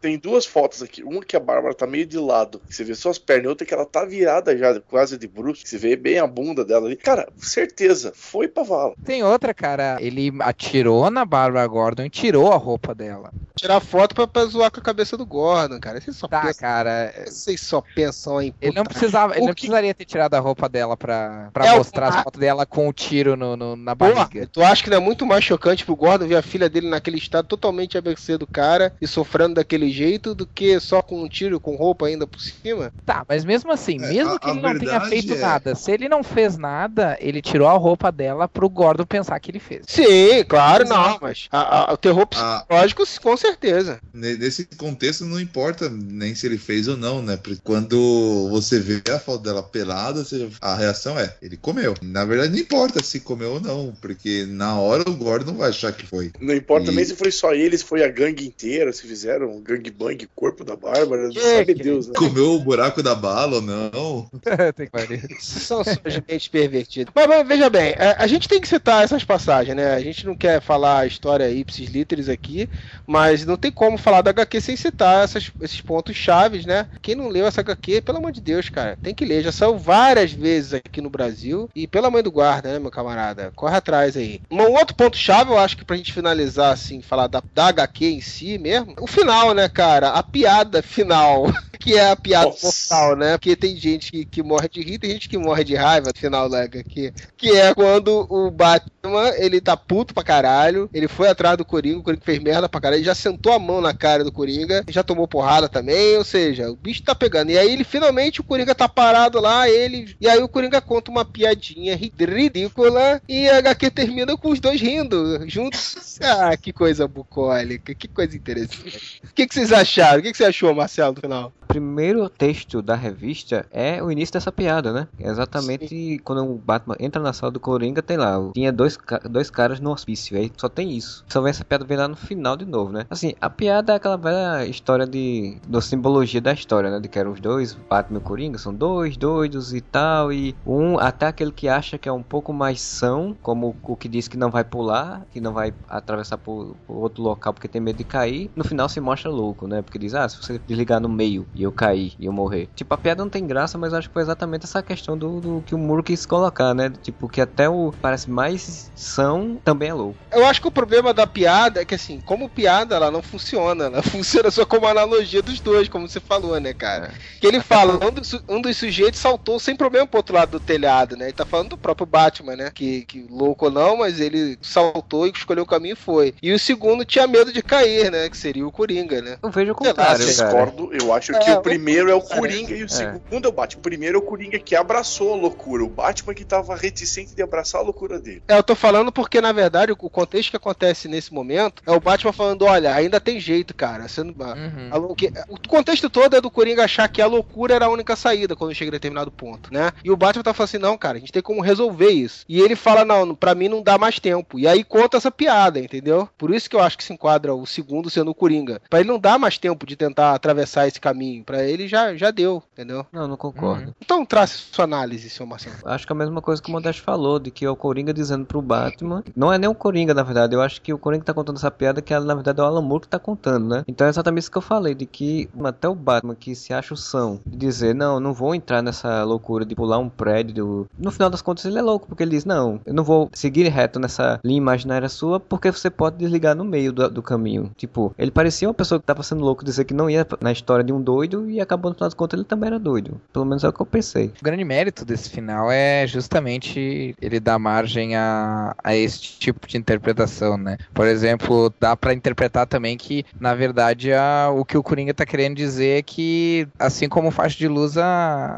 [0.02, 1.04] Tem duas fotos aqui.
[1.04, 2.60] Uma que a Bárbara tá meio de lado.
[2.68, 3.46] que Você vê só as pernas.
[3.46, 5.64] e Outra que ela tá virada já, quase de bruxo.
[5.64, 6.96] que Você vê bem a bunda dela ali.
[6.96, 8.94] Cara, certeza, foi pra vala.
[9.04, 9.98] Tem outra, cara.
[10.00, 13.32] Ele atirou na Barbara Gordon e tirou a roupa dela.
[13.56, 16.00] Tirar foto pra, pra zoar com a cabeça do Gordon, cara.
[16.00, 17.14] Vocês só, Tá, pensam, cara.
[17.26, 18.54] vocês só pensam em.
[18.62, 21.66] Ele não precisava, ele O não que- precisaria ter tirado a roupa dela pra, pra
[21.68, 24.48] É, mostrar a- as fotos dela com o tiro no, no- na Porra, barriga.
[24.52, 27.18] tu acha que não é muito mais chocante pro Gordon ver a filha dele naquele
[27.18, 31.28] estado totalmente à mercê do cara e sofrendo daquele jeito do que só com um
[31.28, 32.92] tiro com roupa ainda por cima?
[33.06, 35.76] Tá, mas mesmo assim, É, mesmo a- que a ele não tenha feito é- nada,
[35.76, 39.60] se ele não fez nada, ele tirou a roupa dela pro Gordon pensar que ele
[39.60, 39.86] fez.
[39.88, 42.60] Sim, claro, não, mas a- a- o terror Ah.
[42.60, 44.00] psicológico, com certeza.
[44.14, 47.38] Ne- Nesse contexto não importa nem se ele fez ou não, né?
[47.38, 51.94] Porque quando você vê a foto dela pelada, você- a reação é, ele comeu.
[52.02, 55.92] Na verdade, não importa se comeu ou não, porque na hora o Gordon vai achar
[55.94, 56.32] que foi.
[56.40, 59.52] Não importa E- também se foi só ele, se foi a gangue inteira, se fizeram
[59.56, 62.14] um gangbang, corpo da Bárbara, Que sabe que- Deus, né?
[62.18, 64.30] Comeu o buraco da bala ou não?
[64.76, 65.44] Tem que.
[65.44, 65.82] São
[66.28, 67.12] gente pervertida.
[67.14, 69.94] Mas, mas veja bem, a, a gente tem que citar essas passagens, né?
[69.94, 72.68] A gente não quer falar a história ipsis literis aqui,
[73.06, 76.88] mas não tem como falar da HQ sem citar essas- esses pontos chaves, né?
[77.02, 79.44] Quem não leu essa HQ, pelo amor de Deus, cara, tem que ler.
[79.44, 83.52] Já saiu várias vezes aqui no Brasil e pela mãe do guarda, né, meu camarada?
[83.56, 84.42] Corre atrás aí.
[84.50, 88.06] Um outro ponto chave, eu acho que pra gente finalizar, assim, falar da, da HQ
[88.06, 90.10] em si mesmo, o final, né, cara?
[90.10, 91.46] A piada final.
[91.80, 92.68] que é a piada Nossa.
[92.68, 93.38] mortal, né?
[93.38, 96.20] Porque tem gente que, que morre de rir, tem gente que morre de raiva no
[96.20, 97.14] final da HQ.
[97.38, 102.00] Que é quando o Batman, ele tá puto pra caralho, ele foi atrás do Coringa,
[102.00, 104.84] o Coringa fez merda pra caralho, ele já sentou a mão na cara do Coringa,
[104.90, 107.52] já tomou porrada também, ou seja, o bicho tá pegando.
[107.52, 110.14] E aí ele finalmente, o Coringa tá parado lá, ele.
[110.20, 114.60] E aí o Coringa conta uma piadinha ri- ridícula e a HQ termina com os
[114.60, 115.98] dois rindo juntos.
[116.22, 119.22] Ah, que coisa bucólica, que coisa interessante.
[119.24, 120.20] O que, que vocês acharam?
[120.20, 121.54] O que, que você achou, Marcelo, no final?
[121.64, 125.08] O primeiro texto da revista é o início dessa piada, né?
[125.18, 128.98] É Exatamente quando o Batman entra na sala do Coringa, tem lá, tinha dois,
[129.30, 131.24] dois caras no hospício, aí só tem isso.
[131.30, 133.06] Só vem essa piada vem lá no final de novo, né?
[133.10, 137.00] Assim, a piada é aquela velha história de da simbologia da história, né?
[137.00, 140.56] De que eram os dois, Batman e o Coringa, são dois doidos e tal, e
[140.66, 144.28] um até aquele que acha que é um pouco mais são, como o que diz
[144.28, 147.98] que não vai pular, que não vai atravessar por, por outro local porque tem medo
[147.98, 149.82] de cair, no final se mostra louco, né?
[149.82, 152.70] Porque diz, ah, se você desligar no meio e eu cair e eu morrer.
[152.76, 155.64] Tipo, a piada não tem graça, mas acho que foi exatamente essa questão do, do
[155.66, 156.92] que o Muro quis colocar, né?
[157.02, 160.18] Tipo, que até o parece mais são também é louco.
[160.32, 163.86] Eu acho que o problema da piada é que, assim, como piada, ela não funciona.
[163.86, 167.12] Ela funciona só como analogia dos dois, como você falou, né, cara?
[167.40, 170.60] Que ele fala, um dos, um dos sujeitos saltou sem problema pro outro lado do
[170.60, 171.26] telhado, né?
[171.26, 172.72] Ele tá falando do próprio Batman, né?
[172.74, 176.34] Que, que louco ou não, mas ele saltou e escolheu o caminho e foi.
[176.42, 178.30] E o segundo tinha medo de cair, né?
[178.30, 179.38] Que seria o Coringa, né?
[179.42, 182.74] Eu vejo o contrário, Eu discordo, eu acho que É, o primeiro é o Coringa
[182.76, 183.80] e o segundo é o Batman.
[183.80, 187.42] O primeiro é o Coringa que abraçou a loucura, o Batman que tava reticente de
[187.42, 188.44] abraçar a loucura dele.
[188.48, 192.00] É, eu tô falando porque, na verdade, o contexto que acontece nesse momento é o
[192.00, 194.06] Batman falando: olha, ainda tem jeito, cara.
[194.18, 194.30] Não...
[194.54, 195.12] Uhum.
[195.12, 198.16] A que- O contexto todo é do Coringa achar que a loucura era a única
[198.16, 199.92] saída quando chega a determinado ponto, né?
[200.04, 202.46] E o Batman tá falando assim: não, cara, a gente tem como resolver isso.
[202.48, 204.60] E ele fala: não, pra mim não dá mais tempo.
[204.60, 206.30] E aí conta essa piada, entendeu?
[206.38, 208.82] Por isso que eu acho que se enquadra o segundo sendo o Coringa.
[208.90, 211.44] Pra ele não dar mais tempo de tentar atravessar esse caminho.
[211.44, 213.06] Pra ele já, já deu, entendeu?
[213.12, 213.88] Não, não concordo.
[213.88, 213.94] Uhum.
[214.02, 215.76] Então trace sua análise, seu Marcelo.
[215.86, 218.14] Acho que é a mesma coisa que o Modesto falou, de que é o Coringa
[218.14, 219.24] dizendo pro Batman.
[219.36, 220.56] Não é nem o Coringa, na verdade.
[220.56, 222.82] Eu acho que o Coringa tá contando essa piada que, na verdade, é o Alan
[222.82, 223.84] Moore que tá contando, né?
[223.88, 226.94] Então é exatamente isso que eu falei, de que até o Batman, que se acha
[226.94, 230.88] o são, de dizer, não, não vou entrar nessa loucura de pular um prédio.
[230.98, 233.68] No final das contas, ele é louco, porque ele diz, não, eu não vou seguir
[233.70, 237.72] reto nessa linha imaginária sua, porque você pode desligar no meio do, do caminho.
[237.76, 240.84] Tipo, ele parecia uma pessoa que tava sendo louco, dizer que não ia na história
[240.84, 243.20] de um doido, e acabou, no final das contas, ele também era doido.
[243.32, 244.34] Pelo menos é o que eu pensei.
[244.40, 249.78] O grande mérito desse final é justamente ele dar margem a, a esse tipo de
[249.78, 250.78] interpretação, né?
[250.94, 255.26] Por exemplo, dá pra interpretar também que, na verdade, a, o que o Coringa tá
[255.26, 258.49] querendo dizer é que, assim como faixa de luz, a,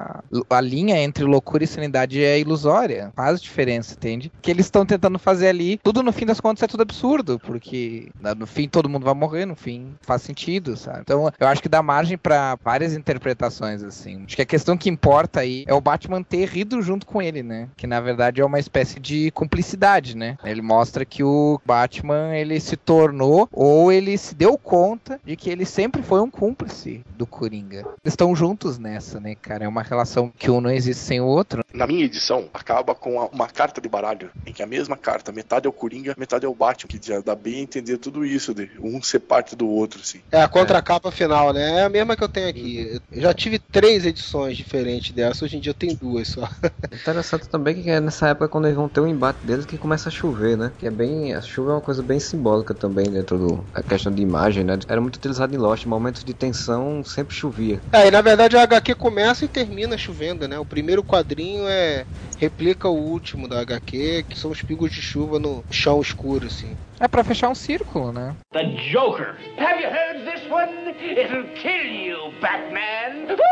[0.50, 3.12] a linha entre loucura e sanidade é ilusória.
[3.16, 4.32] Faz diferença, entende?
[4.42, 8.10] Que eles estão tentando fazer ali, tudo no fim das contas é tudo absurdo, porque
[8.38, 11.02] no fim todo mundo vai morrer, no fim faz sentido, sabe?
[11.02, 14.24] Então eu acho que dá margem pra várias interpretações, assim.
[14.26, 17.44] Acho que a questão que importa aí é o Batman ter rido junto com ele,
[17.44, 17.70] né?
[17.76, 20.38] Que na verdade é uma espécie de cumplicidade, né?
[20.44, 25.50] Ele mostra que o Batman ele se tornou ou ele se deu conta de que
[25.50, 27.80] ele sempre foi um cúmplice do Coringa.
[27.80, 29.66] Eles estão juntos nessa, né, cara?
[29.66, 31.64] É uma relação que um não existe sem o outro.
[31.74, 35.68] Na minha edição, acaba com uma carta de baralho, em que a mesma carta, metade
[35.68, 38.54] é o Coringa, metade é o Batman, que já dá bem a entender tudo isso,
[38.54, 40.22] de um ser parte do outro, assim.
[40.32, 41.80] É, a contracapa final, né?
[41.80, 43.02] É a mesma que eu tenho aqui.
[43.12, 46.50] Eu já tive três edições diferentes dessa, hoje em dia eu tenho duas só.
[46.92, 50.10] Interessante também que é nessa época quando eles vão ter um embate deles que começa
[50.10, 50.72] a chover, né?
[50.78, 51.34] Que é bem.
[51.34, 53.66] A chuva é uma coisa bem simbólica também dentro do.
[53.74, 54.78] A questão de imagem, né?
[54.88, 57.80] Era muito utilizado em Lost, momentos de tensão sempre chovia.
[57.92, 60.58] É, e na verdade a HQ começa e termina chovendo, né?
[60.60, 62.06] O primeiro quadrinho é
[62.38, 66.76] replica o último da HQ, que são os pingos de chuva no chão escuro, assim.
[67.00, 68.36] É pra fechar um círculo, né?
[68.52, 69.36] The Joker.
[69.58, 70.90] Have you heard this one?
[71.00, 73.36] It'll kill you, Batman.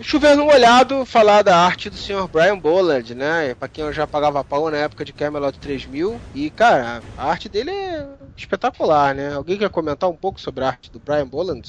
[0.00, 2.26] Chover no olhado, falar da arte do Sr.
[2.26, 3.54] Brian Boland, né?
[3.54, 6.20] Pra quem eu já pagava pau na época de Camelot 3000.
[6.34, 7.83] E, cara, a arte dele é
[8.36, 9.34] espetacular, né?
[9.34, 11.62] Alguém quer comentar um pouco sobre a arte do Brian Boland?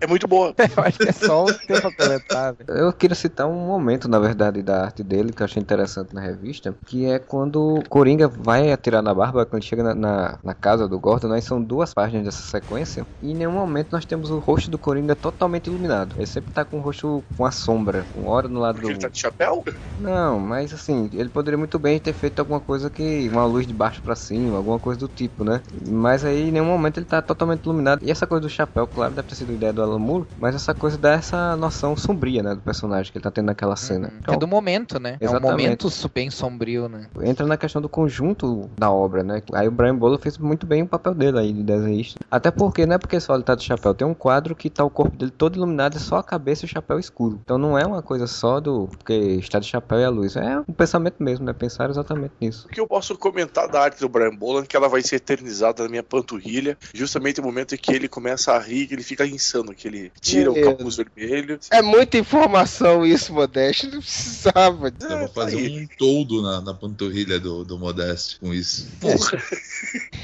[0.00, 0.54] É muito boa.
[0.58, 2.54] Eu acho que é só um tempo a comentar.
[2.54, 2.78] velho.
[2.78, 6.20] Eu queria citar um momento, na verdade, da arte dele que eu achei interessante na
[6.20, 10.38] revista, que é quando o Coringa vai atirar na Bárbara, quando ele chega na, na,
[10.42, 11.38] na casa do Gordon, né?
[11.38, 14.78] E são duas páginas dessa sequência, e em nenhum momento nós temos o rosto do
[14.78, 16.14] Coringa totalmente iluminado.
[16.16, 18.92] Ele sempre tá com o rosto com a sombra, com hora no lado Porque do...
[18.92, 19.64] ele tá de chapéu?
[19.98, 23.28] Não, mas assim, ele poderia muito bem ter feito alguma coisa que.
[23.28, 25.60] uma luz de baixo pra cima, alguma coisa do tipo, né?
[25.80, 28.00] Mas aí em nenhum momento ele tá totalmente iluminado.
[28.02, 30.74] E essa coisa do chapéu, claro, deve ter sido ideia do Alan Moore, mas essa
[30.74, 32.54] coisa dá essa noção sombria, né?
[32.54, 34.12] Do personagem que ele tá tendo naquela cena.
[34.26, 35.16] É do momento, né?
[35.20, 35.62] É um Exatamente.
[35.62, 37.06] momento bem sombrio, né?
[37.22, 39.42] Entra na questão do conjunto da obra, né?
[39.52, 42.18] Aí o Brian Bolo fez muito bem o papel dele aí de desenhista.
[42.30, 44.84] Até porque não é porque só ele tá de chapéu, tem um quadro que tá
[44.84, 47.40] o corpo dele todo iluminado e só a cabeça e o chapéu escuro.
[47.44, 50.36] Então não é uma coisa só do porque está de chapéu e a luz.
[50.36, 51.52] É um pensamento mesmo, né?
[51.52, 52.66] Pensar exatamente nisso.
[52.66, 55.69] O que eu posso comentar da arte do Brian Boland, que ela vai ser eternizada
[55.78, 59.26] na minha panturrilha, justamente no momento em que ele começa a rir, que ele fica
[59.26, 61.58] insano, que ele tira o Meu capuz vermelho.
[61.70, 63.86] É muita informação isso, Modeste.
[63.86, 64.88] Não precisava.
[65.00, 65.82] Eu vou É, fazer aí.
[65.82, 68.88] um toldo na, na panturrilha do, do Modeste com isso.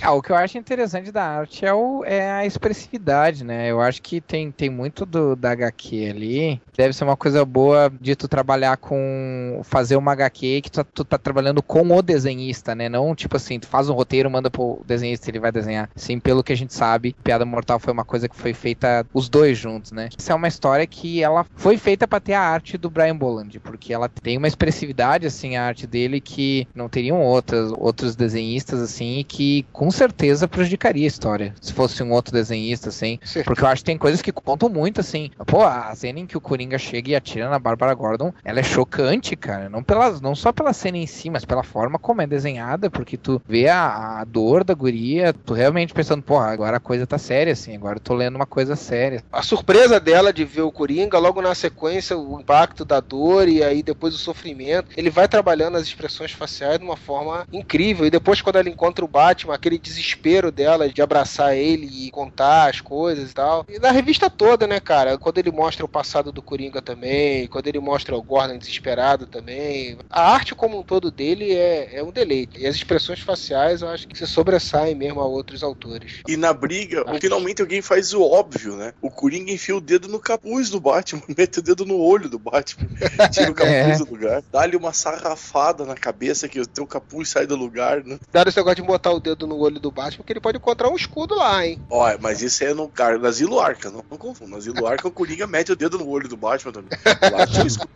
[0.03, 3.71] Ah, o que eu acho interessante da arte é, o, é a expressividade, né?
[3.71, 6.61] Eu acho que tem, tem muito do, da HQ ali.
[6.77, 9.61] Deve ser uma coisa boa de tu trabalhar com.
[9.65, 12.89] fazer uma HQ que tu, tá- tu tá trabalhando com o desenhista, né?
[12.89, 15.89] Não tipo assim, tu faz um roteiro, manda pro desenhista ele vai desenhar.
[15.95, 19.29] Sim, pelo que a gente sabe, Piada Mortal foi uma coisa que foi feita os
[19.29, 20.09] dois juntos, né?
[20.17, 23.59] Isso é uma história que ela foi feita pra ter a arte do Brian Boland,
[23.61, 28.81] porque ela tem uma expressividade, assim, a arte dele que não teriam outras, outros desenhistas,
[28.81, 31.55] assim, e que com certeza prejudicaria a história.
[31.61, 33.19] Se fosse um outro desenhista, assim.
[33.45, 35.31] Porque eu acho que tem coisas que contam muito, assim.
[35.47, 38.63] Pô, a cena em que o Coringa chega e atira na Bárbara Gordon, ela é
[38.63, 39.69] chocante, cara.
[39.69, 43.17] Não, pelas, não só pela cena em si, mas pela forma como é desenhada, porque
[43.17, 47.19] tu vê a, a dor da guria, tu realmente pensando, pô, agora a coisa tá
[47.19, 49.23] séria, assim, agora eu tô lendo uma coisa séria.
[49.33, 53.63] A surpresa dela de ver o Coringa, logo na sequência, o impacto da dor e
[53.63, 54.89] aí depois o sofrimento.
[54.97, 58.07] Ele vai trabalhando as expressões faciais de uma forma incrível.
[58.07, 62.71] E depois, quando ela encontra o Batman, aquele desespero dela de abraçar ele e contar
[62.71, 63.65] as coisas e tal.
[63.69, 65.19] E na revista toda, né, cara?
[65.19, 69.99] Quando ele mostra o passado do Coringa também, quando ele mostra o Gordon desesperado também.
[70.11, 72.61] A arte como um todo dele é, é um deleite.
[72.61, 76.21] E as expressões faciais eu acho que se sobressaem mesmo a outros autores.
[76.29, 78.93] E na briga, finalmente alguém faz o óbvio, né?
[79.01, 82.39] O Coringa enfia o dedo no capuz do Batman, mete o dedo no olho do
[82.39, 82.89] Batman,
[83.33, 83.97] tira o capuz É.
[83.99, 88.19] do lugar, dá-lhe uma sarrafada na cabeça que o teu capuz sai do lugar, né?
[88.33, 90.89] Dado esse negócio de botar o dedo no olho do Batman, porque ele pode encontrar
[90.89, 91.81] um escudo lá, hein?
[91.91, 94.51] Ó, mas isso é no, Car- no Asilo Arca, não, não confundo.
[94.51, 96.91] No Asilo Arca, o Coringa mete o dedo no olho do Batman também.
[97.33, 97.91] Lá tinha escudo.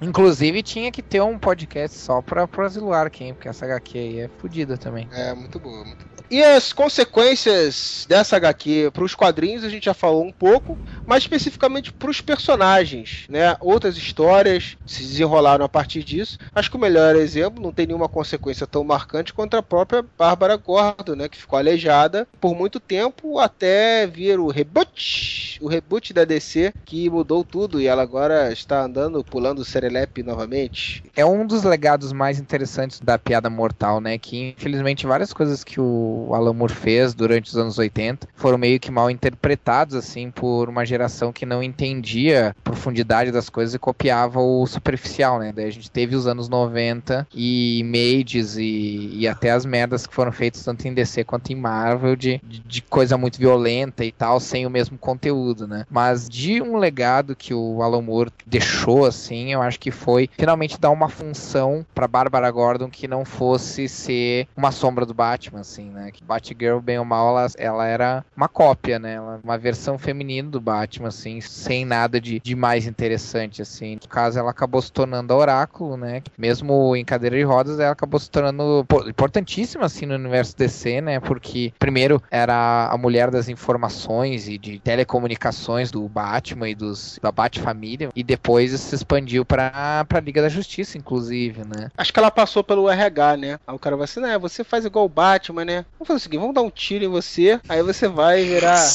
[0.00, 3.98] Inclusive, tinha que ter um podcast só pra, pra Asilo Arkham, hein, porque essa HQ
[3.98, 5.08] aí é fodida também.
[5.12, 6.13] É, muito boa, muito boa.
[6.30, 11.22] E as consequências dessa HQ para os quadrinhos a gente já falou um pouco, mas
[11.22, 13.56] especificamente para os personagens, né?
[13.60, 16.38] Outras histórias se desenrolaram a partir disso.
[16.54, 20.56] Acho que o melhor exemplo não tem nenhuma consequência tão marcante quanto a própria Bárbara
[20.56, 21.28] Gordon, né?
[21.28, 27.08] Que ficou aleijada por muito tempo até vir o reboot, o reboot da DC que
[27.10, 31.04] mudou tudo e ela agora está andando, pulando o serelepe novamente.
[31.14, 34.16] É um dos legados mais interessantes da piada mortal, né?
[34.16, 38.78] Que infelizmente várias coisas que o Alan Moore fez durante os anos 80 foram meio
[38.78, 43.78] que mal interpretados, assim, por uma geração que não entendia a profundidade das coisas e
[43.78, 45.52] copiava o superficial, né?
[45.54, 50.14] Daí a gente teve os anos 90 e Mages e, e até as merdas que
[50.14, 54.12] foram feitas tanto em DC quanto em Marvel de, de, de coisa muito violenta e
[54.12, 55.84] tal, sem o mesmo conteúdo, né?
[55.90, 60.78] Mas de um legado que o Alan Moore deixou, assim, eu acho que foi finalmente
[60.78, 65.90] dar uma função pra Bárbara Gordon que não fosse ser uma sombra do Batman, assim,
[65.90, 66.03] né?
[66.04, 66.10] Né?
[66.12, 69.18] Que Batgirl, bem ou mal, ela, ela era uma cópia, né?
[69.42, 73.98] Uma versão feminina do Batman, assim, sem nada de, de mais interessante, assim.
[74.02, 76.22] No caso, ela acabou se tornando a Oráculo, né?
[76.36, 81.20] Mesmo em cadeira de rodas, ela acabou se tornando importantíssima, assim, no universo DC, né?
[81.20, 87.32] Porque, primeiro, era a mulher das informações e de telecomunicações do Batman e dos, da
[87.32, 91.90] Bat-família, e depois se expandiu pra, pra Liga da Justiça, inclusive, né?
[91.96, 93.58] Acho que ela passou pelo RH, né?
[93.66, 94.38] Aí o cara vai assim, né?
[94.38, 95.84] Você faz igual o Batman, né?
[96.04, 98.86] Vamos fazer o seguinte, vamos dar um tiro em você, aí você vai virar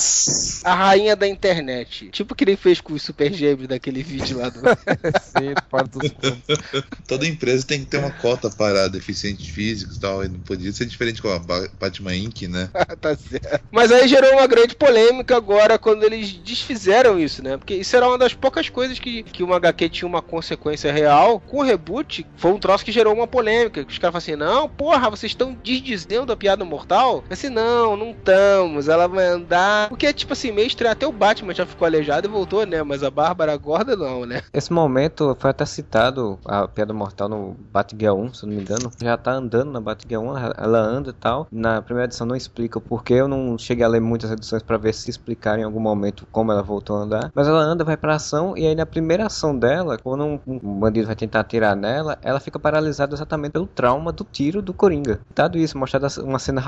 [0.64, 2.10] a rainha da internet.
[2.10, 4.60] Tipo que ele fez com os Super Gêmeos daquele vídeo lá do...
[5.24, 5.54] Sim,
[5.90, 6.12] dos.
[7.08, 10.24] Toda empresa tem que ter uma cota para deficientes físicos e tal.
[10.24, 12.70] E não podia ser diferente com a Ba- Batman Inc., né?
[13.02, 13.64] tá certo.
[13.72, 17.58] Mas aí gerou uma grande polêmica agora quando eles desfizeram isso, né?
[17.58, 21.40] Porque isso era uma das poucas coisas que, que uma HQ tinha uma consequência real.
[21.40, 23.86] Com o reboot, foi um troço que gerou uma polêmica.
[23.88, 26.99] Os caras falaram assim: não, porra, vocês estão desdizendo a piada mortal?
[27.00, 28.88] Eu assim, não, não estamos.
[28.88, 29.90] Ela vai andar.
[29.90, 30.92] Porque, tipo assim, meio estranho.
[30.92, 32.84] Até o Batman já ficou aleijado e voltou, né?
[32.84, 34.42] Mas a Bárbara Gorda não, né?
[34.54, 38.92] Esse momento foi até citado, a piada mortal no Batgirl 1, se não me engano.
[39.02, 41.48] Já tá andando na Batgirl 1, ela- anda e tal.
[41.52, 44.78] Na primeira edição não explica o porquê, eu não cheguei a ler muitas edições pra
[44.78, 47.32] ver se explicaram em algum momento como ela voltou a andar.
[47.34, 50.40] Mas ela anda, vai pra ação, e aí na primeira ação dela, quando um,
[50.80, 55.20] bandido vai tentar atirar nela, ela fica paralisada exatamente pelo trauma do tiro do Coringa.
[55.36, 56.62] Dado isso, mostrada uma cena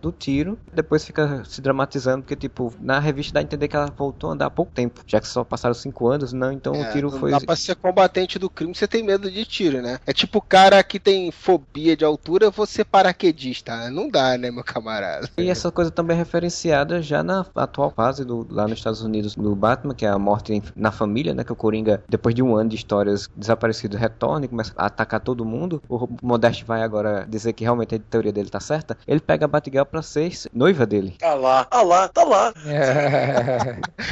[0.00, 3.86] do tiro, depois fica se dramatizando, porque tipo, na revista dá a entender que ela
[3.96, 6.88] voltou a andar há pouco tempo, já que só passaram cinco anos, não, então É,
[6.88, 7.30] o tiro não foi...
[7.30, 9.98] dá pra ser combatente do crime, você tem medo de tiro, né?
[10.06, 13.76] É tipo o cara que tem fobia de altura, você paraquedista.
[13.76, 13.90] né?
[13.90, 15.28] Não dá, né, meu camarada?
[15.36, 19.34] E essa coisa também é referenciada já na atual fase do, lá nos Estados Unidos
[19.34, 21.44] do Batman, que é a morte na família, né?
[21.44, 25.20] Que o Coringa, depois de um ano de histórias desaparecido, retorna e começa a atacar
[25.20, 25.82] todo mundo.
[25.88, 28.96] O Modeste vai agora dizer que realmente a teoria dele tá certa.
[29.06, 31.14] Ele pega Batgirl pra ser noiva dele.
[31.16, 32.52] Tá lá, tá lá, tá lá.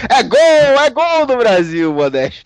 [0.08, 2.44] É gol, é gol do Brasil, Modesto.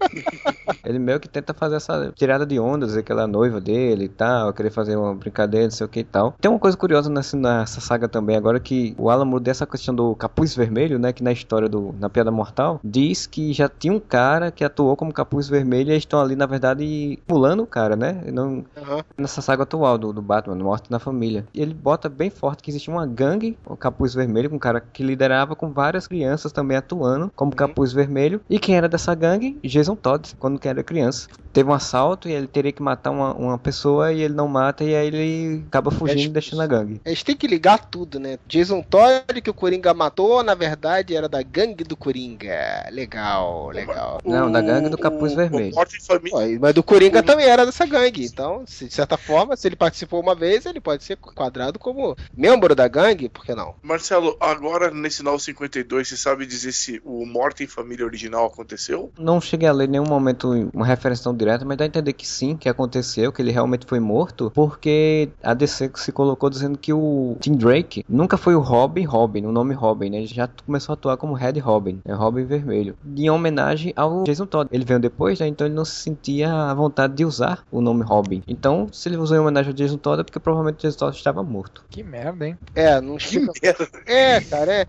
[0.84, 4.04] Ele meio que tenta fazer essa tirada de onda, dizer que ela é noiva dele
[4.04, 6.34] e tal, querer fazer uma brincadeira, não sei o que e tal.
[6.40, 9.94] Tem uma coisa curiosa nessa, nessa saga também agora que o Alan Moore dessa questão
[9.94, 13.92] do capuz vermelho, né, que na história do na Piada Mortal diz que já tinha
[13.92, 17.66] um cara que atuou como capuz vermelho e eles estão ali na verdade pulando o
[17.66, 18.22] cara, né?
[18.32, 19.02] Não, Aham.
[19.16, 21.46] nessa saga atual do, do Batman, Morte na Família.
[21.52, 24.80] E ele bota bem forte que existia uma gangue, o Capuz Vermelho, com um cara
[24.80, 28.40] que liderava com várias crianças também atuando como Capuz Vermelho.
[28.48, 29.58] E quem era dessa gangue?
[29.64, 31.28] Jason Todd, quando que era criança.
[31.52, 34.84] Teve um assalto e ele teria que matar uma, uma pessoa e ele não mata
[34.84, 37.00] e aí ele acaba fugindo e deixando a gangue.
[37.04, 38.38] A gente tem que ligar tudo, né?
[38.46, 42.86] Jason Todd, que o Coringa matou, na verdade era da gangue do Coringa.
[42.92, 44.18] Legal, legal.
[44.24, 45.74] Não, da gangue do Capuz O- Vermelho.
[45.74, 48.24] O Mas do Coringa também era dessa gangue.
[48.24, 52.74] Então, de certa forma, se ele participou uma vez, ele pode ser quadrado como membro
[52.74, 53.74] da gangue, por que não?
[53.82, 59.12] Marcelo, agora nesse novo 52, você sabe dizer se o Morte em Família original aconteceu?
[59.18, 62.12] Não cheguei a ler em nenhum momento uma referência tão direta, mas dá a entender
[62.12, 66.78] que sim, que aconteceu, que ele realmente foi morto, porque a DC se colocou dizendo
[66.78, 70.18] que o Tim Drake nunca foi o Robin Robin, o nome Robin, né?
[70.18, 74.46] Ele já começou a atuar como Red Robin, é Robin Vermelho, em homenagem ao Jason
[74.46, 74.68] Todd.
[74.72, 75.46] Ele veio depois, né?
[75.46, 78.42] Então ele não se sentia à vontade de usar o nome Robin.
[78.46, 81.16] Então, se ele usou em homenagem ao Jason Todd, é porque provavelmente o Jason Todd
[81.16, 81.84] estava morto.
[81.90, 82.58] que merda, hein?
[82.74, 83.52] É, não Que fica.
[83.62, 83.88] merda.
[84.06, 84.86] É, cara, é.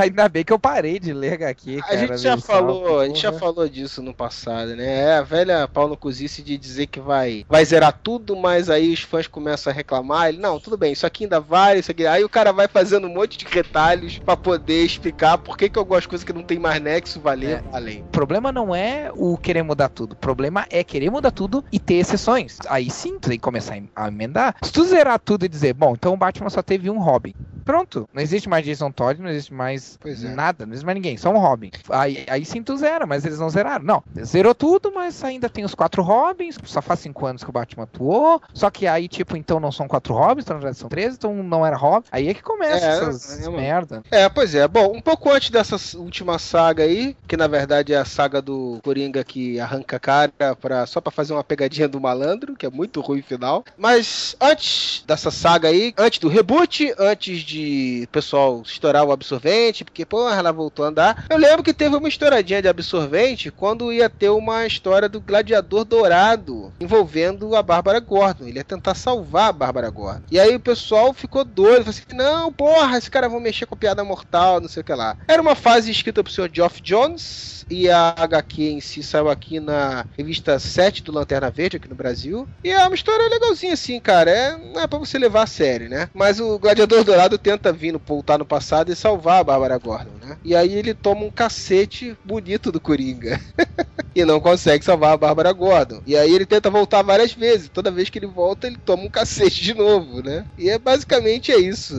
[0.00, 1.98] Ainda bem que eu parei de ler HQ, A cara.
[1.98, 5.00] gente já falou, a gente já falou disso no passado, né?
[5.02, 8.92] É a velha pau no cozice de dizer que vai, vai zerar tudo, mas aí
[8.92, 10.28] os fãs começam a reclamar.
[10.28, 12.06] Ele, não, tudo bem, isso aqui ainda vale, isso aqui.
[12.06, 15.78] Aí o cara vai fazendo um monte de retalhos pra poder explicar por que, que
[15.78, 18.00] eu gosto de coisa que não tem mais nexo, valer, além.
[18.02, 20.12] O problema não é o querer mudar tudo.
[20.12, 22.58] O problema é querer mudar tudo e ter exceções.
[22.68, 24.54] Aí sim, tu tem que começar a emendar.
[24.62, 27.51] Se tu zerar tudo e dizer, bom, então o Batman só teve um Robin.
[27.64, 28.08] Pronto.
[28.12, 30.28] Não existe mais Jason Todd, não existe mais é.
[30.28, 31.70] nada, não existe mais ninguém, só um Robin.
[31.90, 33.84] Aí, aí sim tu zera, mas eles não zeraram.
[33.84, 36.56] Não, zerou tudo, mas ainda tem os quatro Robins.
[36.64, 38.40] Só faz cinco anos que o Batman atuou.
[38.54, 41.64] Só que aí, tipo, então não são quatro Robins, então já são três, então não
[41.64, 42.06] era Robin.
[42.10, 43.56] Aí é que começa É, essas é, mano.
[43.56, 44.02] merda.
[44.10, 44.66] É, pois é.
[44.66, 48.80] Bom, um pouco antes dessa última saga aí, que na verdade é a saga do
[48.82, 52.70] Coringa que arranca a cara pra, só pra fazer uma pegadinha do malandro, que é
[52.70, 53.64] muito ruim o final.
[53.76, 59.84] Mas antes dessa saga aí, antes do reboot, antes de o pessoal estourar o absorvente,
[59.84, 61.26] porque, porra, ela voltou a andar.
[61.28, 65.84] Eu lembro que teve uma estouradinha de absorvente quando ia ter uma história do Gladiador
[65.84, 66.72] Dourado.
[66.80, 68.46] envolvendo a Bárbara Gordon.
[68.46, 70.22] Ele ia tentar salvar a Bárbara Gordon.
[70.30, 73.76] E aí o pessoal ficou doido, falou assim: não, porra, esse cara vai mexer com
[73.76, 75.16] piada mortal, não sei o que lá.
[75.26, 77.52] Era uma fase escrita pro senhor Geoff Jones.
[77.70, 81.94] E a HQ em si saiu aqui na revista 7 do Lanterna Verde, aqui no
[81.94, 82.46] Brasil.
[82.62, 84.30] E é uma história legalzinha, assim, cara.
[84.30, 86.10] É, não é pra você levar a sério, né?
[86.12, 90.36] Mas o Gladiador Dourado tenta vir, voltar no passado e salvar a Bárbara Gordon, né?
[90.44, 93.40] E aí ele toma um cacete bonito do Coringa.
[94.14, 96.02] e não consegue salvar a Bárbara Gordon.
[96.06, 97.68] E aí ele tenta voltar várias vezes.
[97.68, 100.44] Toda vez que ele volta, ele toma um cacete de novo, né?
[100.58, 101.94] E é basicamente é isso.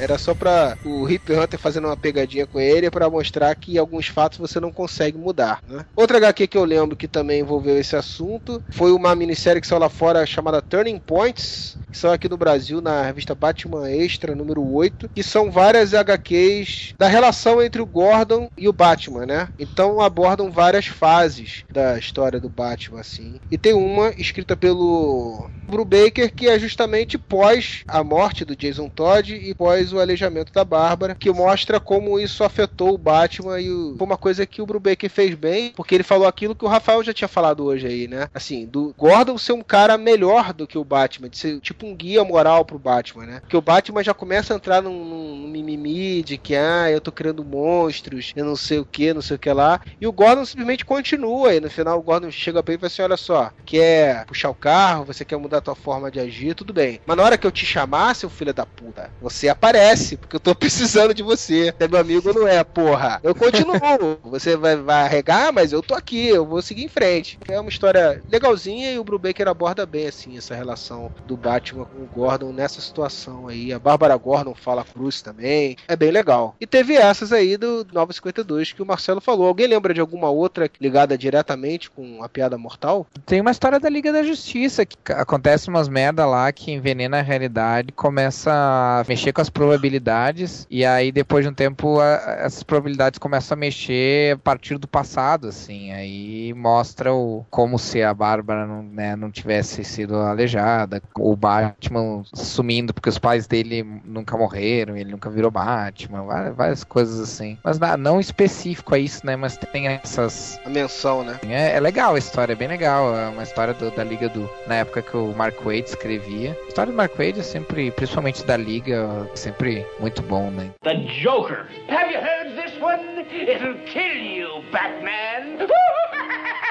[0.00, 4.08] Era só pra o Hip Hunter fazendo uma pegadinha com ele para mostrar que alguns
[4.08, 5.84] fatos você não consegue mudar, né?
[5.94, 9.80] Outra HQ que eu lembro que também envolveu esse assunto foi uma minissérie que saiu
[9.80, 14.66] lá fora chamada Turning Points, que saiu aqui no Brasil na revista Batman Extra número
[14.66, 19.48] 8, que são várias HQs da relação entre o Gordon e o Batman, né?
[19.58, 23.40] Então abordam várias fases da história do Batman, assim.
[23.50, 29.34] E tem uma escrita pelo Brubaker que é justamente pós a morte do Jason Todd
[29.34, 33.96] e pós o aleijamento da Bárbara, que mostra como isso afetou o Batman e o...
[34.00, 37.12] uma coisa que o Brubaker fez bem, porque ele falou aquilo que o Rafael já
[37.12, 38.28] tinha falado hoje aí, né?
[38.34, 41.94] Assim, do Gordon ser um cara melhor do que o Batman, de ser tipo um
[41.94, 43.40] guia moral pro Batman, né?
[43.40, 47.10] Porque o Batman já começa a entrar num, num mimimi de que, ah, eu tô
[47.10, 50.44] criando monstros, eu não sei o que, não sei o que lá, e o Gordon
[50.44, 53.52] simplesmente continua, e no final o Gordon chega pra ele e fala assim, olha só,
[53.64, 57.00] quer puxar o carro, você quer mudar a tua forma de agir, tudo bem.
[57.06, 60.40] Mas na hora que eu te chamar, seu filho da puta, você aparece, porque eu
[60.40, 61.74] tô precisando de você.
[61.78, 63.20] É meu amigo não é, porra.
[63.22, 63.78] Eu continuo.
[64.24, 67.38] você vai, vai arregar, mas eu tô aqui, eu vou seguir em frente.
[67.48, 72.02] É uma história legalzinha e o Brubaker aborda bem, assim, essa relação do Batman com
[72.02, 73.72] o Gordon nessa situação aí.
[73.72, 75.76] A Bárbara Gordon fala Cruz também.
[75.86, 76.54] É bem legal.
[76.60, 79.46] E teve essas aí do 952 que o Marcelo falou.
[79.46, 83.06] Alguém lembra de alguma outra ligada diretamente com a piada mortal?
[83.26, 87.22] Tem uma história da Liga da Justiça que acontece umas merda lá que envenena a
[87.22, 92.62] realidade, começa a mexer com as probabilidades e aí depois de um tempo a, essas
[92.62, 98.12] probabilidades começam a mexer a partir do passado, assim, aí mostra o, como se a
[98.12, 104.36] Bárbara não, né, não tivesse sido aleijada, o Batman sumindo porque os pais dele nunca
[104.36, 107.58] morreram, ele nunca virou Batman, várias, várias coisas assim.
[107.62, 110.60] Mas não, não específico a isso, né, mas tem essas...
[110.64, 111.38] A menção, né?
[111.48, 114.48] É, é legal a história, é bem legal, é uma história do, da Liga do...
[114.66, 116.56] na época que o Mark Wade escrevia.
[116.64, 120.70] A história do Mark Wade é sempre, principalmente da Liga, sempre muito bom, né?
[120.82, 121.66] The Joker.
[121.88, 123.26] Have you heard this one?
[123.30, 125.66] It'll kill you, Batman.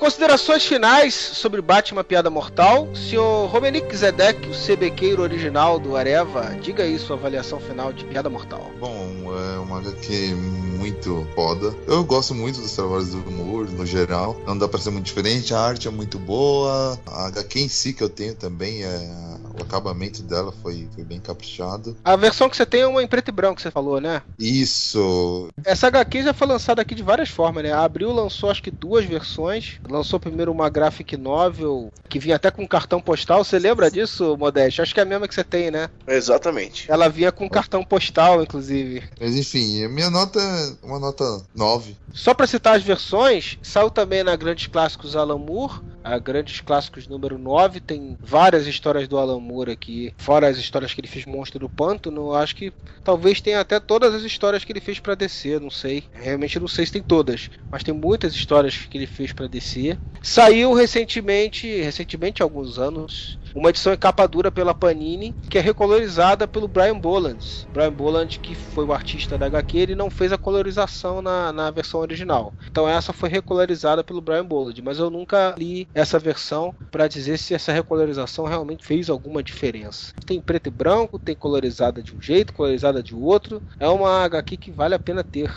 [0.00, 2.88] Considerações finais sobre Batman Piada Mortal.
[2.94, 8.30] Senhor Romenick Zedek, o CBQeiro original do Areva, diga aí sua avaliação final de Piada
[8.30, 8.70] Mortal.
[8.78, 8.96] Bom,
[9.36, 10.36] é uma HQ
[10.78, 11.74] muito foda.
[11.88, 14.40] Eu gosto muito dos trabalhos do Moore, no geral.
[14.46, 16.96] Não dá pra ser muito diferente, a arte é muito boa.
[17.04, 21.20] A HQ em si que eu tenho também é o acabamento dela foi, foi bem
[21.20, 21.96] caprichado.
[22.04, 24.22] A versão que você tem é uma em preto e branco, que você falou, né?
[24.38, 25.48] Isso.
[25.64, 27.72] Essa HQ já foi lançada aqui de várias formas, né?
[27.72, 29.80] A Abril lançou acho que duas versões.
[29.88, 33.44] Lançou primeiro uma graphic novel que vinha até com cartão postal.
[33.44, 34.82] Você lembra disso, Modeste?
[34.82, 35.88] Acho que é a mesma que você tem, né?
[36.06, 36.90] Exatamente.
[36.90, 39.04] Ela vinha com cartão postal, inclusive.
[39.20, 41.96] Mas enfim, a minha nota é uma nota 9.
[42.12, 47.06] Só para citar as versões, saiu também na Grandes Clássicos Alan Moore, a Grandes Clássicos
[47.06, 51.26] número 9, tem várias histórias do Alan Moore aqui, fora as histórias que ele fez
[51.26, 52.72] Monstro do Pântano, acho que
[53.04, 56.04] talvez tenha até todas as histórias que ele fez para DC, não sei.
[56.12, 59.46] Realmente não sei se tem todas, mas tem muitas histórias que ele fez para
[60.22, 66.46] Saiu recentemente, recentemente alguns anos, uma edição em capa dura pela Panini, que é recolorizada
[66.46, 67.38] pelo Brian Boland.
[67.72, 71.70] Brian Boland, que foi o artista da HQ, ele não fez a colorização na, na
[71.70, 72.54] versão original.
[72.70, 77.38] Então essa foi recolorizada pelo Brian Boland, mas eu nunca li essa versão para dizer
[77.38, 80.12] se essa recolorização realmente fez alguma diferença.
[80.26, 83.62] Tem preto e branco, tem colorizada de um jeito, colorizada de outro.
[83.78, 85.50] É uma HQ que vale a pena ter.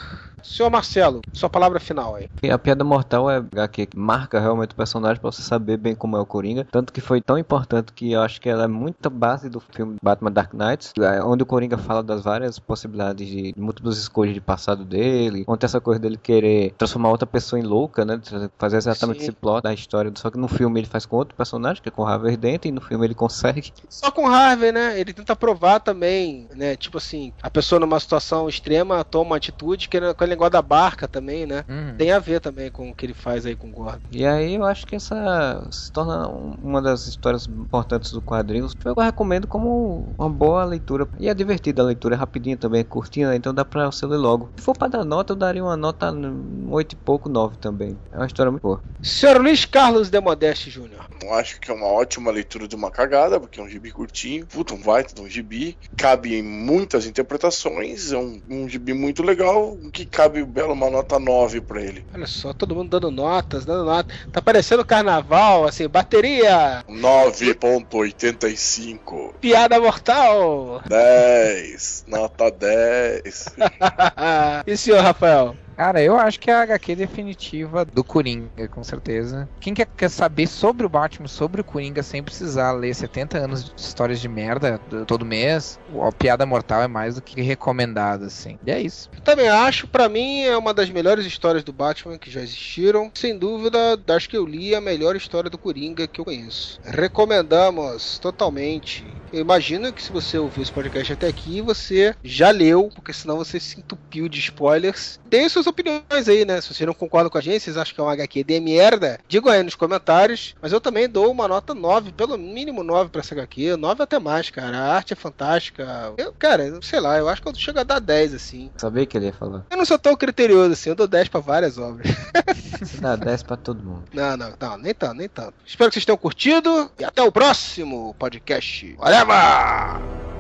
[0.44, 2.28] Senhor Marcelo, sua palavra final aí.
[2.50, 6.18] A Piada Mortal é HQ que marca realmente o personagem pra você saber bem como
[6.18, 6.68] é o Coringa.
[6.72, 9.96] Tanto que foi tão importante que eu acho que ela é muito base do filme
[10.02, 14.34] Batman Dark Knight, é, onde o Coringa fala das várias possibilidades de, de múltiplas escolhas
[14.34, 18.20] de passado dele, onde essa coisa dele querer transformar outra pessoa em louca, né?
[18.58, 19.24] Fazer exatamente Sim.
[19.24, 20.12] esse plot da história.
[20.16, 22.66] Só que no filme ele faz com outro personagem, que é com o Harvey Dent,
[22.66, 23.72] e no filme ele consegue.
[23.90, 25.00] Só com Harvey, né?
[25.00, 26.76] Ele tenta provar também, né?
[26.76, 29.98] Tipo assim, a pessoa numa situação extrema toma uma atitude que
[30.32, 31.64] negócio da barca também, né?
[31.70, 31.96] Uhum.
[31.98, 34.00] Tem a ver também com o que ele faz aí com o Gordon.
[34.12, 38.68] E aí eu acho que essa se torna um- uma das histórias importantes do quadrinho.
[38.84, 41.08] Eu recomendo como uma boa leitura.
[41.20, 44.18] E é divertida a leitura, é rapidinha também, é curtinha, então dá pra você ler
[44.18, 44.50] logo.
[44.58, 47.98] Se for pra dar nota, eu daria uma nota um oito e pouco, nove também.
[48.12, 48.82] É uma história muito boa.
[49.04, 51.06] Senhor Luiz Carlos de Modeste Júnior.
[51.24, 54.46] Eu acho que é uma ótima leitura de uma cagada, porque é um gibi curtinho,
[54.46, 59.24] puta, um baita de um gibi, cabe em muitas interpretações, é um, um gibi muito
[59.24, 62.06] legal, que cabe bela uma nota 9 pra ele.
[62.14, 64.16] Olha só, todo mundo dando notas, dando notas.
[64.32, 70.84] Tá parecendo carnaval, assim, bateria, 9.85, piada mortal.
[70.86, 73.56] 10, nota 10.
[74.68, 75.56] e senhor Rafael?
[75.82, 79.50] Cara, eu acho que é a HQ definitiva do Coringa, com certeza.
[79.60, 83.66] Quem quer, quer saber sobre o Batman, sobre o Coringa, sem precisar ler 70 anos
[83.66, 88.26] de histórias de merda do- todo mês, a Piada Mortal é mais do que recomendado,
[88.26, 88.60] assim.
[88.64, 89.10] E é isso.
[89.12, 93.12] Eu também acho, pra mim é uma das melhores histórias do Batman que já existiram.
[93.16, 96.78] Sem dúvida, das que eu li, a melhor história do Coringa que eu conheço.
[96.84, 99.21] Recomendamos totalmente.
[99.32, 103.38] Eu imagino que se você ouviu esse podcast até aqui, você já leu, porque senão
[103.38, 105.20] você se entupiu de spoilers.
[105.30, 106.60] Deem suas opiniões aí, né?
[106.60, 109.20] Se vocês não concordam com a gente, vocês acham que é um HQ de merda,
[109.28, 110.54] digam aí nos comentários.
[110.62, 113.78] Mas eu também dou uma nota 9, pelo mínimo 9 pra essa HQ.
[113.78, 114.78] 9 até mais, cara.
[114.78, 116.14] A arte é fantástica.
[116.18, 118.70] Eu, cara, sei lá, eu acho que eu chego a dar 10, assim.
[118.76, 119.66] Sabia que ele ia falar.
[119.70, 122.08] Eu não sou tão criterioso assim, eu dou 10 pra várias obras.
[123.00, 124.04] Dá 10 pra todo mundo.
[124.14, 125.54] Não, não, não, nem tanto, nem tanto.
[125.66, 128.96] Espero que vocês tenham curtido e até o próximo podcast.
[128.98, 130.31] Whatever!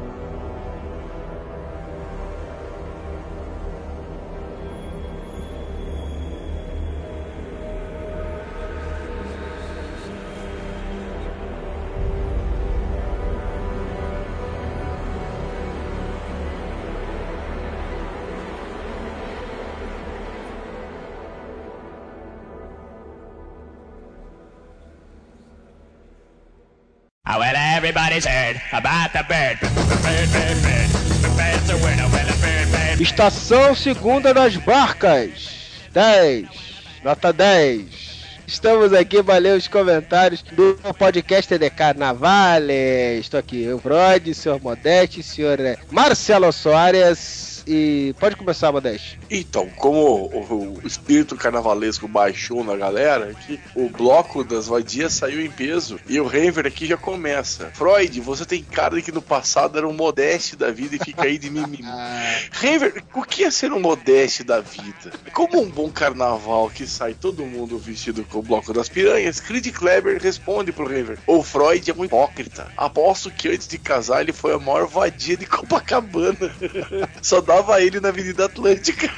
[33.01, 35.49] Estação Segunda das Barcas.
[35.91, 36.47] 10.
[37.03, 38.11] Nota 10.
[38.45, 42.69] Estamos aqui para ler os comentários do podcast de Carnaval.
[43.19, 47.50] Estou aqui, eu, Brod, senhor Modeste, senhor eh, Marcelo Soares.
[47.67, 49.19] E pode começar, Modeste.
[49.29, 55.41] Então, como o, o espírito carnavalesco baixou na galera, que o bloco das vadias saiu
[55.41, 57.71] em peso e o Renver aqui já começa.
[57.73, 61.23] Freud, você tem cara de que no passado era um modeste da vida e fica
[61.23, 61.83] aí de mimimi.
[62.51, 65.11] Renver, o que é ser um modeste da vida?
[65.33, 69.71] Como um bom carnaval que sai todo mundo vestido com o bloco das piranhas, Creed
[69.71, 72.71] Kleber responde pro Renver: O Freud é um hipócrita.
[72.77, 76.37] Aposto que antes de casar ele foi a maior vadia de Copacabana.
[77.21, 79.09] Só dava ele na Avenida Atlântica.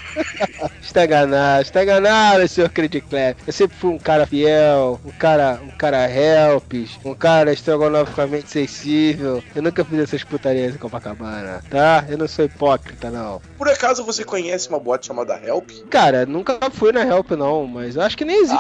[0.82, 3.36] Está enganado, está enganado, senhor Crediclé.
[3.46, 9.44] Eu sempre fui um cara fiel, um cara, um cara helps, um cara estrogonoficamente sensível.
[9.56, 12.06] Eu nunca fiz essas putarias em Copacabana, tá?
[12.10, 13.42] Eu não sou hipócrita, não.
[13.58, 15.70] Por acaso você conhece uma boate chamada Help?
[15.90, 18.58] Cara, nunca fui na Help, não, mas eu acho que nem existe.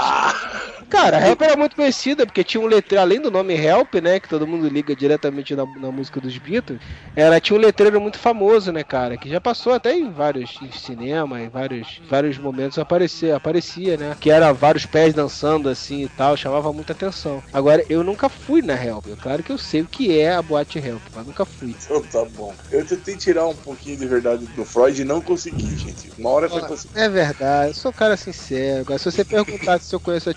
[0.90, 4.20] Cara, a Help era muito conhecida, porque tinha um letreiro, além do nome Help, né,
[4.20, 6.80] que todo mundo liga diretamente na, na música dos Beatles,
[7.16, 10.72] ela tinha um letreiro muito famoso, né, cara, que já passou até em vários em
[10.72, 16.10] cinema, em vários, vários momentos aparecia, aparecia, né, que era vários pés dançando assim e
[16.10, 17.44] tal, chamava muita atenção.
[17.52, 20.42] Agora, eu nunca fui na Help, é claro que eu sei o que é a
[20.42, 21.76] boate Help, mas nunca fui.
[21.84, 22.56] Então tá bom.
[22.72, 26.12] Eu tentei tirar um pouquinho de verdade do Freud e não consegui, gente.
[26.18, 26.98] Uma hora vai conseguir.
[26.98, 28.82] É verdade, eu sou um cara sincero.
[28.82, 30.34] Agora, se você perguntar se eu conheço a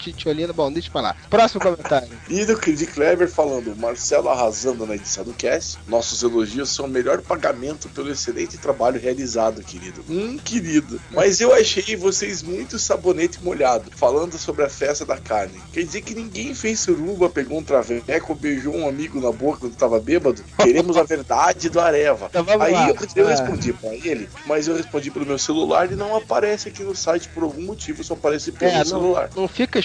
[0.46, 1.16] Titiolina, bom, deixa pra lá.
[1.28, 2.08] Próximo comentário.
[2.28, 5.78] E do Creed Clever falando, Marcelo arrasando na edição do cast.
[5.86, 10.04] Nossos elogios são o melhor pagamento pelo excelente trabalho realizado, querido.
[10.08, 11.00] Hum, querido.
[11.12, 15.60] Mas eu achei vocês muito sabonete molhado, falando sobre a festa da carne.
[15.72, 19.76] Quer dizer que ninguém fez suruba, pegou um traveco, beijou um amigo na boca quando
[19.76, 20.42] tava bêbado?
[20.58, 22.26] Queremos a verdade do Areva.
[22.28, 22.90] Então Aí lá.
[23.14, 23.30] eu, Ah.
[23.30, 27.28] respondi pra ele, mas eu respondi pelo meu celular e não aparece aqui no site
[27.28, 29.30] por algum motivo, só aparece pelo É, não, celular.
[29.34, 29.78] não fica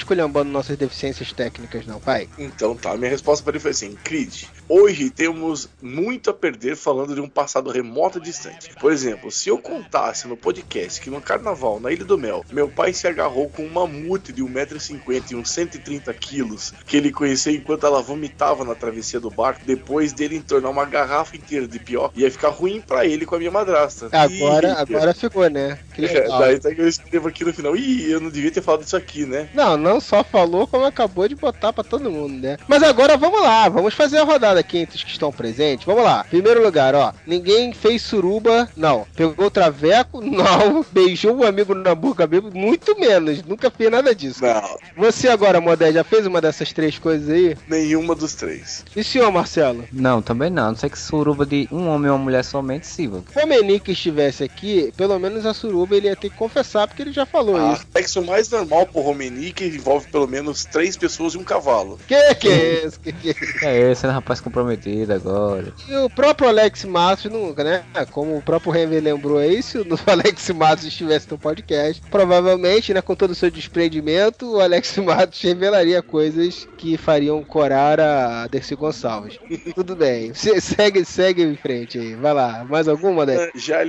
[0.45, 2.27] nossas deficiências técnicas, não, pai.
[2.37, 7.13] Então tá, minha resposta para ele foi assim: Creed, hoje temos muito a perder falando
[7.13, 8.71] de um passado remoto e distante.
[8.79, 12.67] Por exemplo, se eu contasse no podcast que no carnaval, na Ilha do Mel, meu
[12.67, 17.53] pai se agarrou com um mamute de 1,50m e uns 130 quilos, que ele conheceu
[17.53, 22.11] enquanto ela vomitava na travessia do barco, depois dele entornar uma garrafa inteira de pior,
[22.15, 24.09] ia ficar ruim pra ele com a minha madrasta.
[24.11, 25.77] Agora, Ih, agora ficou, né?
[25.93, 27.75] Que É, daí tá que eu escrevo aqui no final.
[27.75, 29.49] Ih, eu não devia ter falado isso aqui, né?
[29.53, 32.57] Não, não só falou, como acabou de botar pra todo mundo, né?
[32.67, 35.85] Mas agora vamos lá, vamos fazer a rodada aqui entre os que estão presentes.
[35.85, 36.23] Vamos lá.
[36.23, 37.13] Primeiro lugar, ó.
[37.27, 39.05] Ninguém fez suruba, não.
[39.15, 40.85] Pegou traveco, não.
[40.91, 43.43] Beijou um amigo na boca, mesmo, muito menos.
[43.43, 44.41] Nunca fez nada disso.
[44.43, 47.57] Não, Você agora, Modé, já fez uma dessas três coisas aí?
[47.67, 48.83] nenhuma dos três.
[48.95, 49.83] E o senhor, Marcelo?
[49.91, 50.69] Não, também não.
[50.69, 53.01] Não sei que suruba de um homem e uma mulher somente, sim.
[53.33, 57.01] Se o Menique estivesse aqui, pelo menos a suruba ele ia ter que confessar, porque
[57.01, 57.85] ele já falou Ah, isso.
[57.89, 61.99] o sexo mais normal pro Romenick envolve pelo menos três pessoas e um cavalo.
[62.07, 62.99] Que que é isso?
[62.99, 63.65] Que que é isso?
[63.65, 65.73] É esse, né, rapaz comprometido agora.
[65.87, 67.83] E o próprio Alex Matos nunca, né?
[68.11, 73.01] Como o próprio Renver lembrou aí, se o Alex Matos estivesse no podcast, provavelmente, né,
[73.01, 78.75] com todo o seu desprendimento, o Alex Matos revelaria coisas que fariam corar a Dercy
[78.75, 79.37] Gonçalves.
[79.75, 80.33] Tudo bem.
[80.33, 82.15] Se- Segue, segue em frente aí.
[82.15, 82.63] Vai lá.
[82.63, 83.35] Mais alguma, né?
[83.35, 83.79] É, Já,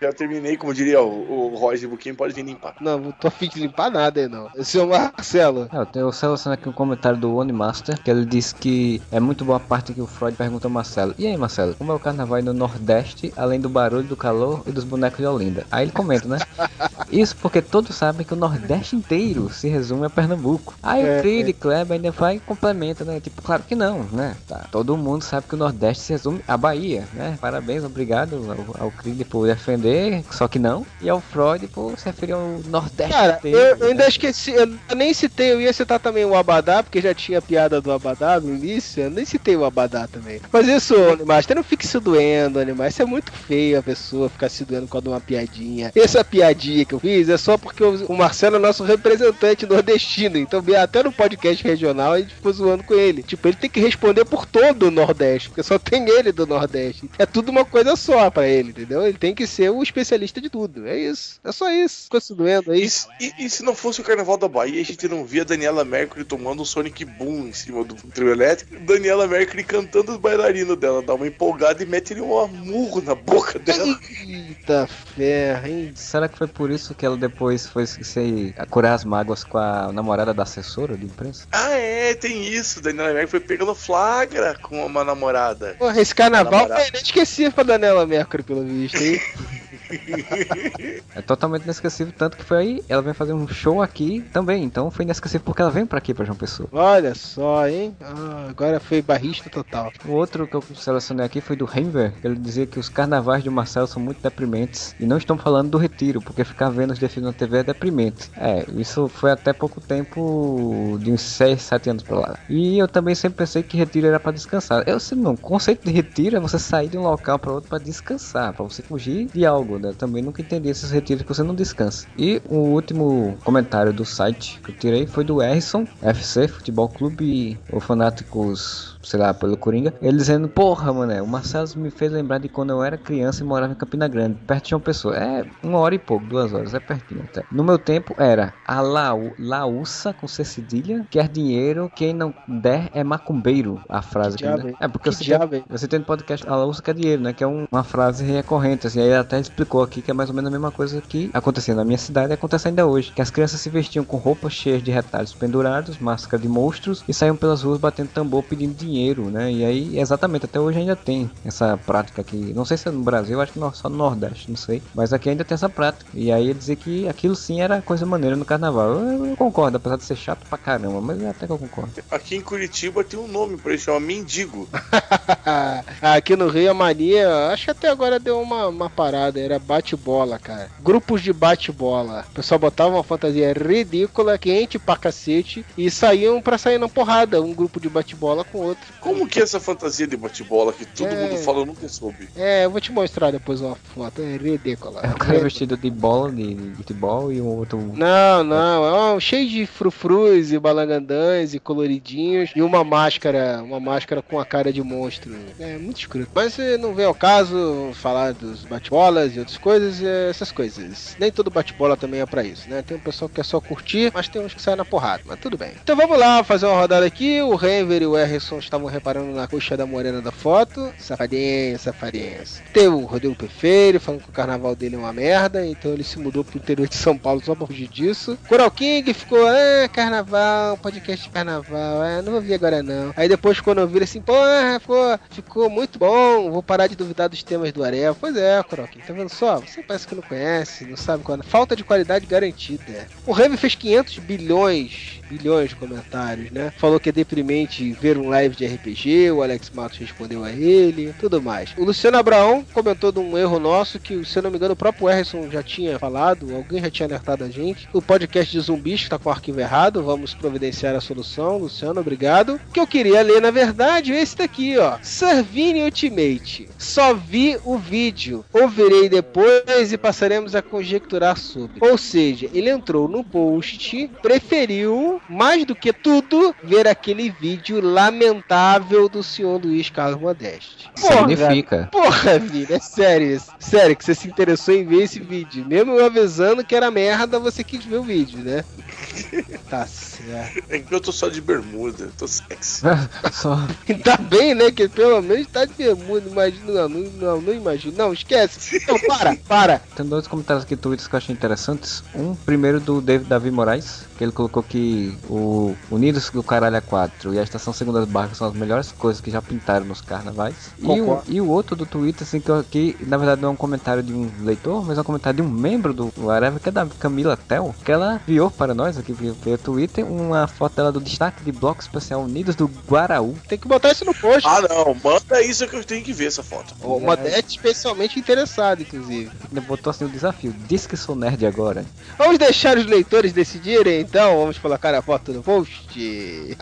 [0.00, 2.74] já terminei, como diria o, o Roger Buquim, pode vir limpar.
[2.80, 4.48] Não, não tô afim de limpar nada aí, não.
[4.62, 5.68] Seu Marcelo.
[5.72, 9.18] É, eu tenho selecionado aqui um comentário do One Master, que ele disse que é
[9.20, 11.14] muito boa a parte que o Freud pergunta ao Marcelo.
[11.18, 14.70] E aí, Marcelo, como é o carnaval no Nordeste, além do barulho, do calor e
[14.72, 15.66] dos bonecos de Olinda?
[15.70, 16.38] Aí ele comenta, né?
[17.10, 20.74] Isso porque todos sabem que o Nordeste inteiro se resume a Pernambuco.
[20.82, 23.18] Aí É, o Trilho e Kleber ainda vai e complementa, né?
[23.20, 24.36] Tipo, claro que não, né?
[24.46, 27.38] Tá, todo mundo sabe que o Nordeste se resume a Bahia, né?
[27.40, 28.36] Parabéns, obrigado
[28.76, 30.84] ao, ao Trilho por defender, só que não.
[31.00, 33.58] E ao Freud por se referir ao Nordeste Cara, inteiro.
[33.58, 33.86] eu, eu né?
[33.86, 34.66] ainda esqueci, eu
[34.96, 38.54] nem citei, eu ia citar também o Abadá, porque já tinha piada do Abadá no
[38.54, 40.40] início, eu nem citei o Abadá também.
[40.50, 44.48] Mas isso, Animaster, não fique se doendo, Animaster, isso é muito feio a pessoa ficar
[44.48, 45.92] se doendo por causa de uma piadinha.
[45.94, 50.62] Essa piadinha que eu fiz é só porque o, Marcelo é nosso representante nordestino, então
[50.80, 53.22] até no podcast regional a gente ficou zoando com ele.
[53.22, 57.10] Tipo, ele tem que responder por todo o Nordeste, porque só tem ele do Nordeste.
[57.18, 59.06] É tudo uma coisa só pra ele, entendeu?
[59.06, 62.04] Ele tem que ser o especialista de tudo, é isso, é só isso.
[62.04, 62.82] Ficou se doendo aí.
[62.84, 65.44] E, se- e- e se não fosse o Carnaval da Bahia, a gente não via
[65.44, 68.78] Daniela Mercury tomando um Sonic Boom em cima do trio elétrico.
[68.80, 73.58] Daniela Mercury cantando os bailarinos dela, dá uma empolgada e mete um murro na boca
[73.58, 73.98] dela.
[74.26, 75.92] Eita ferro, hein?
[75.94, 79.58] Será que foi por isso que ela depois foi se a curar as mágoas com
[79.58, 81.46] a namorada da assessora de imprensa?
[81.52, 82.80] Ah, é, tem isso.
[82.80, 85.76] Daniela Mercury foi pegando flagra com uma namorada.
[85.78, 86.80] Porra, esse carnaval Namorado.
[86.80, 89.20] foi inesquecível pra Daniela Mercury, pelo visto, hein?
[91.14, 94.90] É totalmente inesquecível, tanto que foi aí, ela vem fazer um show aqui também, então
[94.90, 96.68] foi inesquecível porque ela vem pra aqui, pra João Pessoa.
[96.70, 97.96] Olha só, hein?
[98.00, 99.92] Ah, agora foi barrista total.
[100.04, 103.50] O outro que eu selecionei aqui foi do Renver, ele dizia que os carnavais de
[103.50, 107.26] Marcelo são muito deprimentes, e não estão falando do retiro, porque ficar vendo os desfiles
[107.26, 108.30] na TV é deprimente.
[108.36, 112.38] É, isso foi até pouco tempo, de uns 6, 7 anos pra lá.
[112.48, 114.84] E eu também sempre pensei que retiro era pra descansar.
[114.86, 117.68] Eu sei não, o conceito de retiro é você sair de um local pra outro
[117.68, 119.92] pra descansar, pra você fugir de algo, né?
[119.96, 122.06] Também nunca entendi esses retiros que você não descansa.
[122.16, 127.58] E o último comentário do site que eu tirei foi do Erison, FC, Futebol Clube,
[127.72, 129.94] ou Fanáticos, sei lá, pelo Coringa.
[130.00, 133.46] Ele dizendo, porra, mané, o Marcelo me fez lembrar de quando eu era criança e
[133.46, 135.16] morava em Campina Grande, perto de uma pessoa.
[135.16, 137.42] É uma hora e pouco, duas horas, é pertinho até.
[137.50, 142.90] No meu tempo era a lau, laúça com C cedilha, quer dinheiro, quem não der
[142.94, 144.76] é macumbeiro, a frase Que que, hein?
[144.80, 145.64] É porque Que você tem, hein?
[145.68, 147.32] você tem no podcast a laúça quer dinheiro, né?
[147.32, 149.00] Que é um- uma frase recorrente, assim.
[149.00, 151.74] Aí ele até explicou aqui que é mais ou menos a mesma coisa que acontecia
[151.74, 153.12] na minha cidade e acontece ainda hoje.
[153.12, 157.14] Que as crianças se vestiam com roupas cheias de retalhos pendurados, máscara de monstros e
[157.14, 158.88] saíam pelas ruas batendo tambor pedindo dinheiro,
[159.30, 159.52] né?
[159.52, 162.52] E aí, exatamente, até hoje ainda tem essa prática aqui.
[162.54, 164.82] Não sei se é no Brasil, acho que só no Nordeste, não sei.
[164.94, 166.10] Mas aqui ainda tem essa prática.
[166.14, 168.92] E aí dizer que aquilo sim era coisa maneira no carnaval.
[168.92, 171.92] Eu, eu concordo, apesar de ser chato pra caramba, mas até que eu concordo.
[172.10, 174.68] Aqui em Curitiba tem um nome pra isso, chama Mendigo.
[176.02, 180.38] Aqui no Rio a mania, acho que até agora deu uma, uma parada, era bate-bola,
[180.38, 180.68] cara.
[180.80, 182.24] Grupos de bate-bola.
[182.30, 187.42] O pessoal botava uma fantasia ridícula, quente pra cacete, e saíam pra sair na porrada,
[187.42, 188.77] um grupo de bate-bola com outro.
[189.00, 191.14] Como que é essa fantasia de bate-bola que todo É.
[191.28, 192.28] mundo fala, eu nunca soube?
[192.36, 195.00] É, eu vou te mostrar depois uma foto, é ridícula.
[195.02, 197.78] É o cara vestido de bola, de, de futebol e um outro.
[197.94, 203.78] Não, não, é um cheio de frufrus e balangandãs e coloridinhos e uma máscara, uma
[203.80, 205.34] máscara com a cara de monstro.
[205.58, 206.28] É muito escroto.
[206.34, 211.16] Mas eh, não vem ao caso falar dos bate-bolas e outras coisas, eh, essas coisas.
[211.18, 212.82] Nem todo bate-bola também é pra isso, né?
[212.82, 215.38] Tem um pessoal que quer só curtir, mas tem uns que saem na porrada, mas
[215.40, 215.72] tudo bem.
[215.82, 217.40] Então vamos lá fazer uma rodada aqui.
[217.42, 220.92] O Renver e o Erison estavam reparando na coxa da morena da foto.
[220.98, 222.42] Safadinho, safadinho.
[222.72, 226.18] Tem o Rodrigo Perfeiro falando que o carnaval dele é uma merda, então ele se
[226.18, 228.38] mudou pro interior de São Paulo só pra fugir disso.
[228.48, 233.12] Coral King ficou, ah, carnaval, podcast de carnaval, ah, não vou agora não.
[233.16, 237.28] Aí depois quando eu vi assim, porra, ficou, ficou muito bom, vou parar de duvidar
[237.28, 238.16] dos temas do Areva.
[238.20, 241.38] Pois é, Coral King, tá vendo só, você parece que não conhece, não sabe qual
[241.38, 241.42] é.
[241.42, 243.06] Falta de qualidade garantida.
[243.26, 246.72] O Remy fez 500 bilhões, bilhões de comentários, né?
[246.76, 251.14] Falou que é deprimente ver um live de RPG, o Alex Matos respondeu a ele,
[251.18, 251.74] tudo mais.
[251.76, 254.76] O Luciano Abraão comentou de um erro nosso que, se eu não me engano, o
[254.76, 257.88] próprio Harrison já tinha falado, alguém já tinha alertado a gente.
[257.92, 262.00] O podcast de zumbis que tá com o arquivo errado, vamos providenciar a solução, Luciano,
[262.00, 262.60] obrigado.
[262.68, 264.98] O que eu queria ler, na verdade, é esse daqui, ó.
[265.02, 266.68] Servini Ultimate.
[266.78, 268.44] Só vi o vídeo.
[268.52, 271.78] Ouvirei depois e passaremos a conjecturar sobre.
[271.80, 279.08] Ou seja, ele entrou no post, preferiu, mais do que tudo, ver aquele vídeo lamentável
[279.08, 280.90] do senhor Luiz Carlos Modeste.
[280.94, 281.88] Significa.
[281.90, 283.50] Porra, Vini, é sério isso.
[283.58, 285.64] Sério que você se interessou em ver esse vídeo.
[285.66, 288.64] Mesmo eu avisando que era merda, você quis ver o vídeo, né?
[289.68, 290.64] Tá certo.
[290.70, 292.82] É que eu tô só de bermuda, tô sexy.
[293.32, 293.56] Só.
[294.02, 294.70] Tá bem, né?
[294.70, 296.28] Que pelo menos tá de bermuda.
[296.28, 297.96] Imagina, não, não, não, não imagino.
[297.96, 298.82] Não, esquece.
[298.86, 299.78] Não, para, para.
[299.94, 302.02] Tem dois comentários aqui tweets que eu achei interessantes.
[302.14, 306.80] Um, primeiro do David Davi Moraes, que ele colocou que o Unidos do Caralho a
[306.80, 310.54] 4 e a Estação Segundas Barcas são as melhores coisas que já pintaram nos carnavais.
[310.78, 313.52] E o, e o outro do Twitter, assim, que, eu- que na verdade não é
[313.52, 316.68] um comentário de um leitor, mas é um comentário de um membro do Whatever, que
[316.68, 320.92] é da Camila Tel, que ela enviou para nós aqui via Twitter uma foto dela
[320.92, 323.34] do destaque de bloco especial Unidos do Guaraú.
[323.48, 324.46] Tem que botar isso no post.
[324.48, 326.74] Ah, não, manda isso que eu tenho que ver essa foto.
[326.82, 329.30] O Modeste especialmente interessado, inclusive.
[329.66, 331.84] Botou assim o desafio, diz que sou nerd agora.
[332.16, 334.38] Vamos deixar os leitores decidirem, então.
[334.38, 335.98] Vamos colocar a foto no post.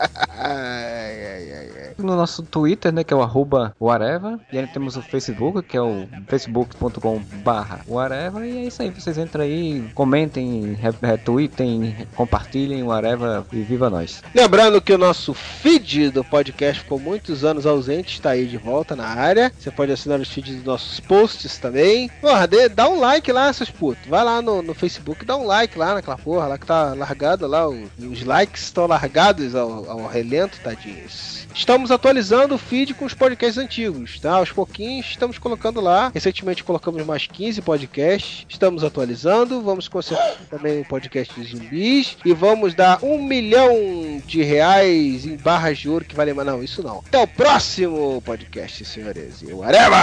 [1.97, 5.75] no nosso Twitter, né, que é o arroba whatever, e aí temos o Facebook, que
[5.75, 11.95] é o facebook.com barra whatever, e é isso aí, vocês entram aí, comentem, re- retweetem,
[12.15, 14.21] compartilhem, whatever, e viva nós.
[14.33, 18.95] Lembrando que o nosso feed do podcast ficou muitos anos ausente, está aí de volta
[18.95, 19.51] na área.
[19.57, 22.09] Você pode assinar os feeds dos nossos posts também.
[22.21, 24.05] Porra, dê- dá um like lá, seus putos.
[24.07, 27.47] Vai lá no, no Facebook, dá um like lá naquela porra lá que tá largado
[27.47, 27.67] lá.
[27.67, 31.47] os likes estão largados ao, ao relento, tadinhos.
[31.57, 34.33] Estamos atualizando o feed com os podcasts antigos, tá?
[34.33, 36.11] Aos pouquinhos estamos colocando lá.
[36.13, 38.45] Recentemente colocamos mais 15 podcasts.
[38.47, 39.61] Estamos atualizando.
[39.63, 42.15] Vamos consertar também o podcast de zumbis.
[42.23, 46.47] E vamos dar um milhão de reais em barras de ouro que vale mais.
[46.47, 46.99] Não, isso não.
[46.99, 49.41] Até o próximo podcast, senhores.
[49.41, 49.97] E whatever!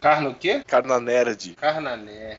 [0.00, 0.62] Carna o quê?
[0.66, 1.54] Carna nerd.
[1.54, 2.36] Carnané.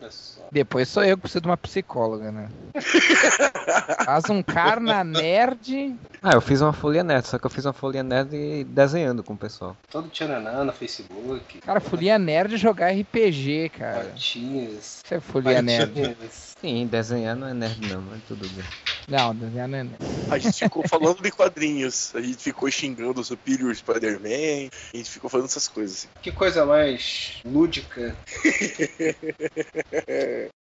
[0.52, 2.50] Depois sou eu que preciso de uma psicóloga, né?
[4.06, 5.96] Faz um carna nerd.
[6.22, 9.34] Ah, eu fiz uma folha nerd, só que eu fiz uma folha nerd desenhando com
[9.34, 9.76] o pessoal.
[9.90, 11.60] Todo tchananã no Facebook.
[11.60, 14.06] Cara, folia nerd é jogar RPG, cara.
[14.06, 15.02] Patinhas.
[15.04, 16.18] Isso é folia nerd.
[16.32, 18.66] Sim, desenhar não é nerd não, mas tudo bem.
[19.08, 19.88] Não, desenhar não é.
[20.30, 25.10] A gente ficou falando de quadrinhos, a gente ficou xingando o Superior Spider-Man, a gente
[25.10, 26.00] ficou fazendo essas coisas.
[26.00, 26.10] assim.
[26.22, 28.18] Que coisa mais lúdica.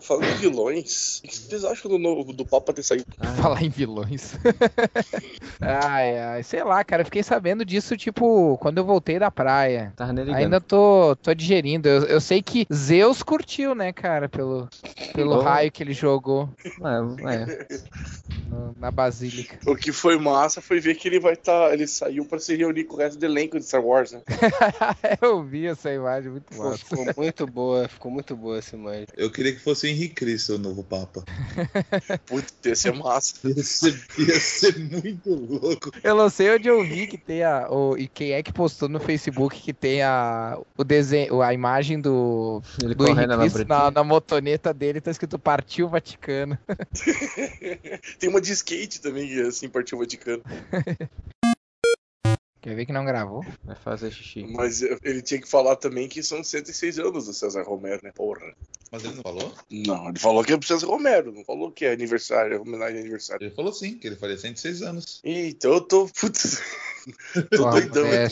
[0.00, 3.04] Falando em vilões, o que vocês acham do, novo, do Papa ter saído?
[3.40, 4.34] Falar em vilões.
[5.60, 7.02] ai, ai, sei lá, cara.
[7.02, 9.92] Eu fiquei sabendo disso, tipo, quando eu voltei da praia.
[10.00, 10.34] Ligando.
[10.34, 11.88] Ainda tô, tô digerindo.
[11.88, 14.68] Eu, eu sei que Zeus curtiu, né, cara, pelo,
[15.14, 17.78] pelo raio que ele jogou É, é.
[18.48, 19.58] no- na Basílica.
[19.64, 21.72] O que foi massa foi ver que ele vai estar.
[21.72, 24.22] ele saiu pra se reunir com o resto do elenco de Star Wars, né?
[25.22, 26.78] eu vi essa imagem, muito massa.
[26.78, 29.06] ficou muito boa, ficou muito boa essa imagem.
[29.16, 31.24] Eu queria que fosse o Henrique Cristo, o novo Papa.
[32.26, 33.34] Putz, ia ser massa.
[33.44, 35.90] Ia ser, ia ser muito louco.
[36.02, 37.68] Eu não sei onde eu vi que tem a.
[37.70, 40.58] O, e quem é que postou no Facebook que tem a.
[40.76, 42.62] O desenho, a imagem do.
[42.82, 46.58] Ele Do Henrique na Cristo na, na motoneta dele tá escrito Partiu Vaticano.
[48.18, 50.42] Tem uma de skate também, que assim, partiu o Vaticano.
[52.64, 53.44] Quer ver que não gravou?
[53.62, 54.42] Vai fazer xixi.
[54.42, 58.10] Mas ele tinha que falar também que são 106 anos do César Romero, né?
[58.14, 58.40] Porra.
[58.90, 59.52] Mas ele não falou?
[59.70, 63.00] Não, ele falou que é pro César Romero, não falou que é aniversário, é homenagem
[63.00, 63.44] aniversário.
[63.44, 65.20] Ele falou sim, que ele faria 106 anos.
[65.22, 66.08] Então eu tô.
[66.08, 66.62] Putz.
[67.50, 68.04] tô doidão.
[68.04, 68.28] né?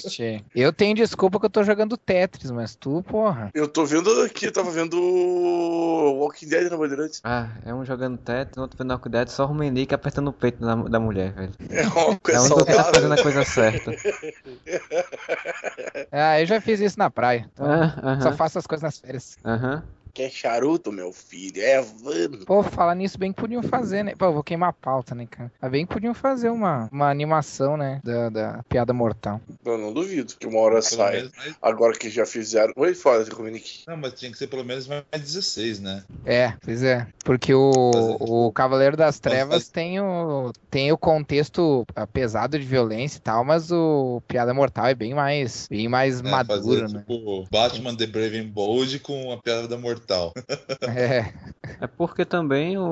[0.54, 3.50] Eu tenho desculpa que eu tô jogando Tetris, mas tu, porra.
[3.52, 7.20] Eu tô vendo aqui, eu tava vendo o Walking Dead na Bandeirantes.
[7.22, 10.60] Ah, é um jogando teto, outro vendo Walking Dead, só o Menique apertando o peito
[10.60, 11.52] da, da mulher, velho.
[11.68, 13.92] É uma É coisa o único que tá fazendo a coisa certa.
[16.12, 17.48] Ah, eu já fiz isso na praia.
[17.52, 19.36] Então, Ah, Só Aham, faço as coisas nas férias.
[19.44, 19.82] aham.
[20.14, 21.62] Quer charuto, meu filho?
[21.62, 22.44] É, vamos.
[22.44, 24.14] Pô, falar nisso, bem que podiam fazer, né?
[24.14, 25.50] Pô, eu vou queimar a pauta, né, cara?
[25.60, 27.98] Mas bem que podiam fazer uma, uma animação, né?
[28.04, 29.40] Da, da piada mortal.
[29.64, 31.12] Eu não duvido que uma hora saia.
[31.20, 32.74] menos mais- Agora que já fizeram.
[32.76, 33.84] Oi, fala, Dominique.
[33.88, 36.04] Não, mas tinha que ser pelo menos mais 16, né?
[36.26, 37.06] É, pois é.
[37.24, 43.18] Porque o, o Cavaleiro das Trevas tem o, tem o contexto ah, pesado de violência
[43.18, 46.98] e tal, mas o Piada Mortal é bem mais, bem mais É, maduro, fazer, né?
[47.00, 50.32] tipo, Batman The Brave and Bold com a piada mortal.
[50.84, 51.32] É,
[51.80, 52.82] É porque também o,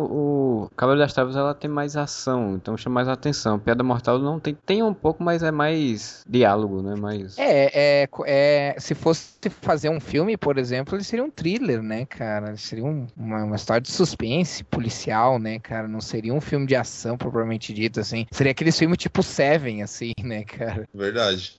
[0.66, 3.58] o Cavaleiro das Trevas ela tem mais ação, então chama mais atenção.
[3.58, 6.94] Piada Mortal não tem, tem um pouco, mas é mais diálogo, né?
[6.94, 7.36] Mais...
[7.36, 12.06] é, é, é, se fosse fazer um filme, por exemplo, ele seria um thriller, né,
[12.06, 12.48] cara?
[12.50, 14.19] Ele seria um- uma, uma história de suspense
[14.70, 15.88] policial, né, cara?
[15.88, 18.26] Não seria um filme de ação propriamente dito, assim.
[18.30, 20.88] Seria aquele filme tipo Seven, assim, né, cara?
[20.94, 21.54] Verdade.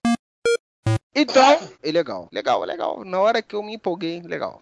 [1.13, 2.29] Então, é legal.
[2.31, 3.03] Legal, legal.
[3.03, 4.61] Na hora que eu me empolguei, legal.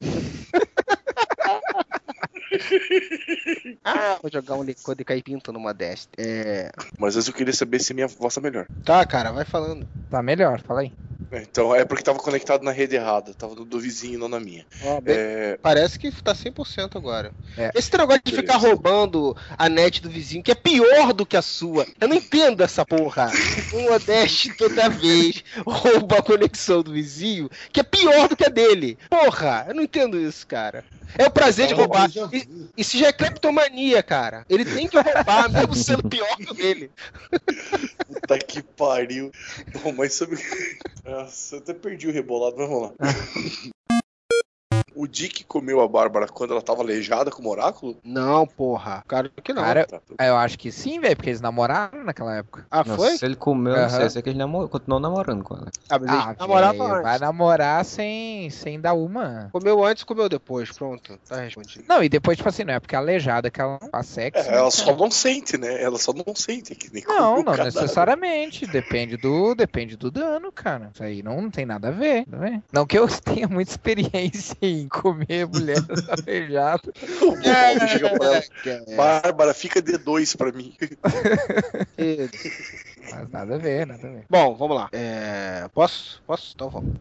[3.84, 6.10] Ah, vou jogar um licor de caipinto numa desta.
[6.18, 6.72] É.
[6.98, 8.66] Mas eu queria saber se minha voz tá melhor.
[8.84, 9.88] Tá, cara, vai falando.
[10.10, 10.92] Tá melhor, fala aí.
[11.32, 13.34] Então, é porque tava conectado na rede errada.
[13.36, 14.66] Tava no do vizinho, não na minha.
[15.04, 17.32] Bem- É, Parece que tá 100% agora.
[17.56, 17.72] É.
[17.76, 21.42] Esse negócio de ficar roubando a net do vizinho, que é pior do que a
[21.44, 21.86] sua.
[22.02, 23.30] Eu não entendo essa porra.
[23.74, 28.50] Um Odeste toda vez rouba a conexão do vizinho, que é pior do que a
[28.50, 28.98] dele.
[29.08, 30.84] Porra, eu não entendo isso, cara.
[31.18, 32.10] É o prazer de Fala, roubar.
[32.78, 34.46] Isso já é cleptomania, cara.
[34.50, 36.92] Ele tem que roubar, mesmo sendo pior que o dele.
[38.08, 39.32] puta que pariu.
[39.82, 40.38] Bom, mas sabe.
[41.06, 42.94] Nossa, eu até perdi o rebolado, mas vamos lá.
[45.02, 47.98] O Dick comeu a Bárbara quando ela tava aleijada como oráculo?
[48.04, 49.04] Não, porra.
[49.08, 49.62] Cara, que não.
[49.64, 50.02] Cara, Tá.
[50.28, 52.66] eu acho que sim, velho, porque eles namoraram naquela época.
[52.70, 53.18] Ah, Nossa, foi?
[53.18, 55.68] Se ele comeu, não sei, eu sei que ele namorou, continuou namorando com ela.
[55.90, 57.04] Ah, mas Ah, velho, antes.
[57.04, 59.50] vai namorar sem, sem dar uma.
[59.54, 60.70] Comeu antes, comeu depois.
[60.72, 61.86] Pronto, tá respondido.
[61.88, 64.44] Não, e depois, tipo assim, não é porque é aleijada que ela não faz sexo.
[64.48, 65.82] É, né, ela só não sente, né?
[65.82, 66.76] Ela só não sente.
[66.76, 67.74] Que nem Não, não o cadáver.
[67.74, 68.66] necessariamente.
[68.68, 70.90] Depende do, depende do dano, cara.
[70.94, 72.26] Isso aí não tem nada a ver.
[72.26, 72.64] Tá vendo?
[72.72, 75.78] Não que eu tenha muita experiência em comer mulher.
[77.22, 78.44] O Paulo chega pra ela.
[78.66, 80.76] É, Bárbara, fica D2 pra mim.
[81.98, 82.28] é.
[83.12, 84.26] Mas nada a ver, nada a ver.
[84.30, 84.90] Bom, vamos lá.
[84.92, 86.22] É, posso?
[86.26, 86.52] Posso?
[86.56, 86.94] Então vamos.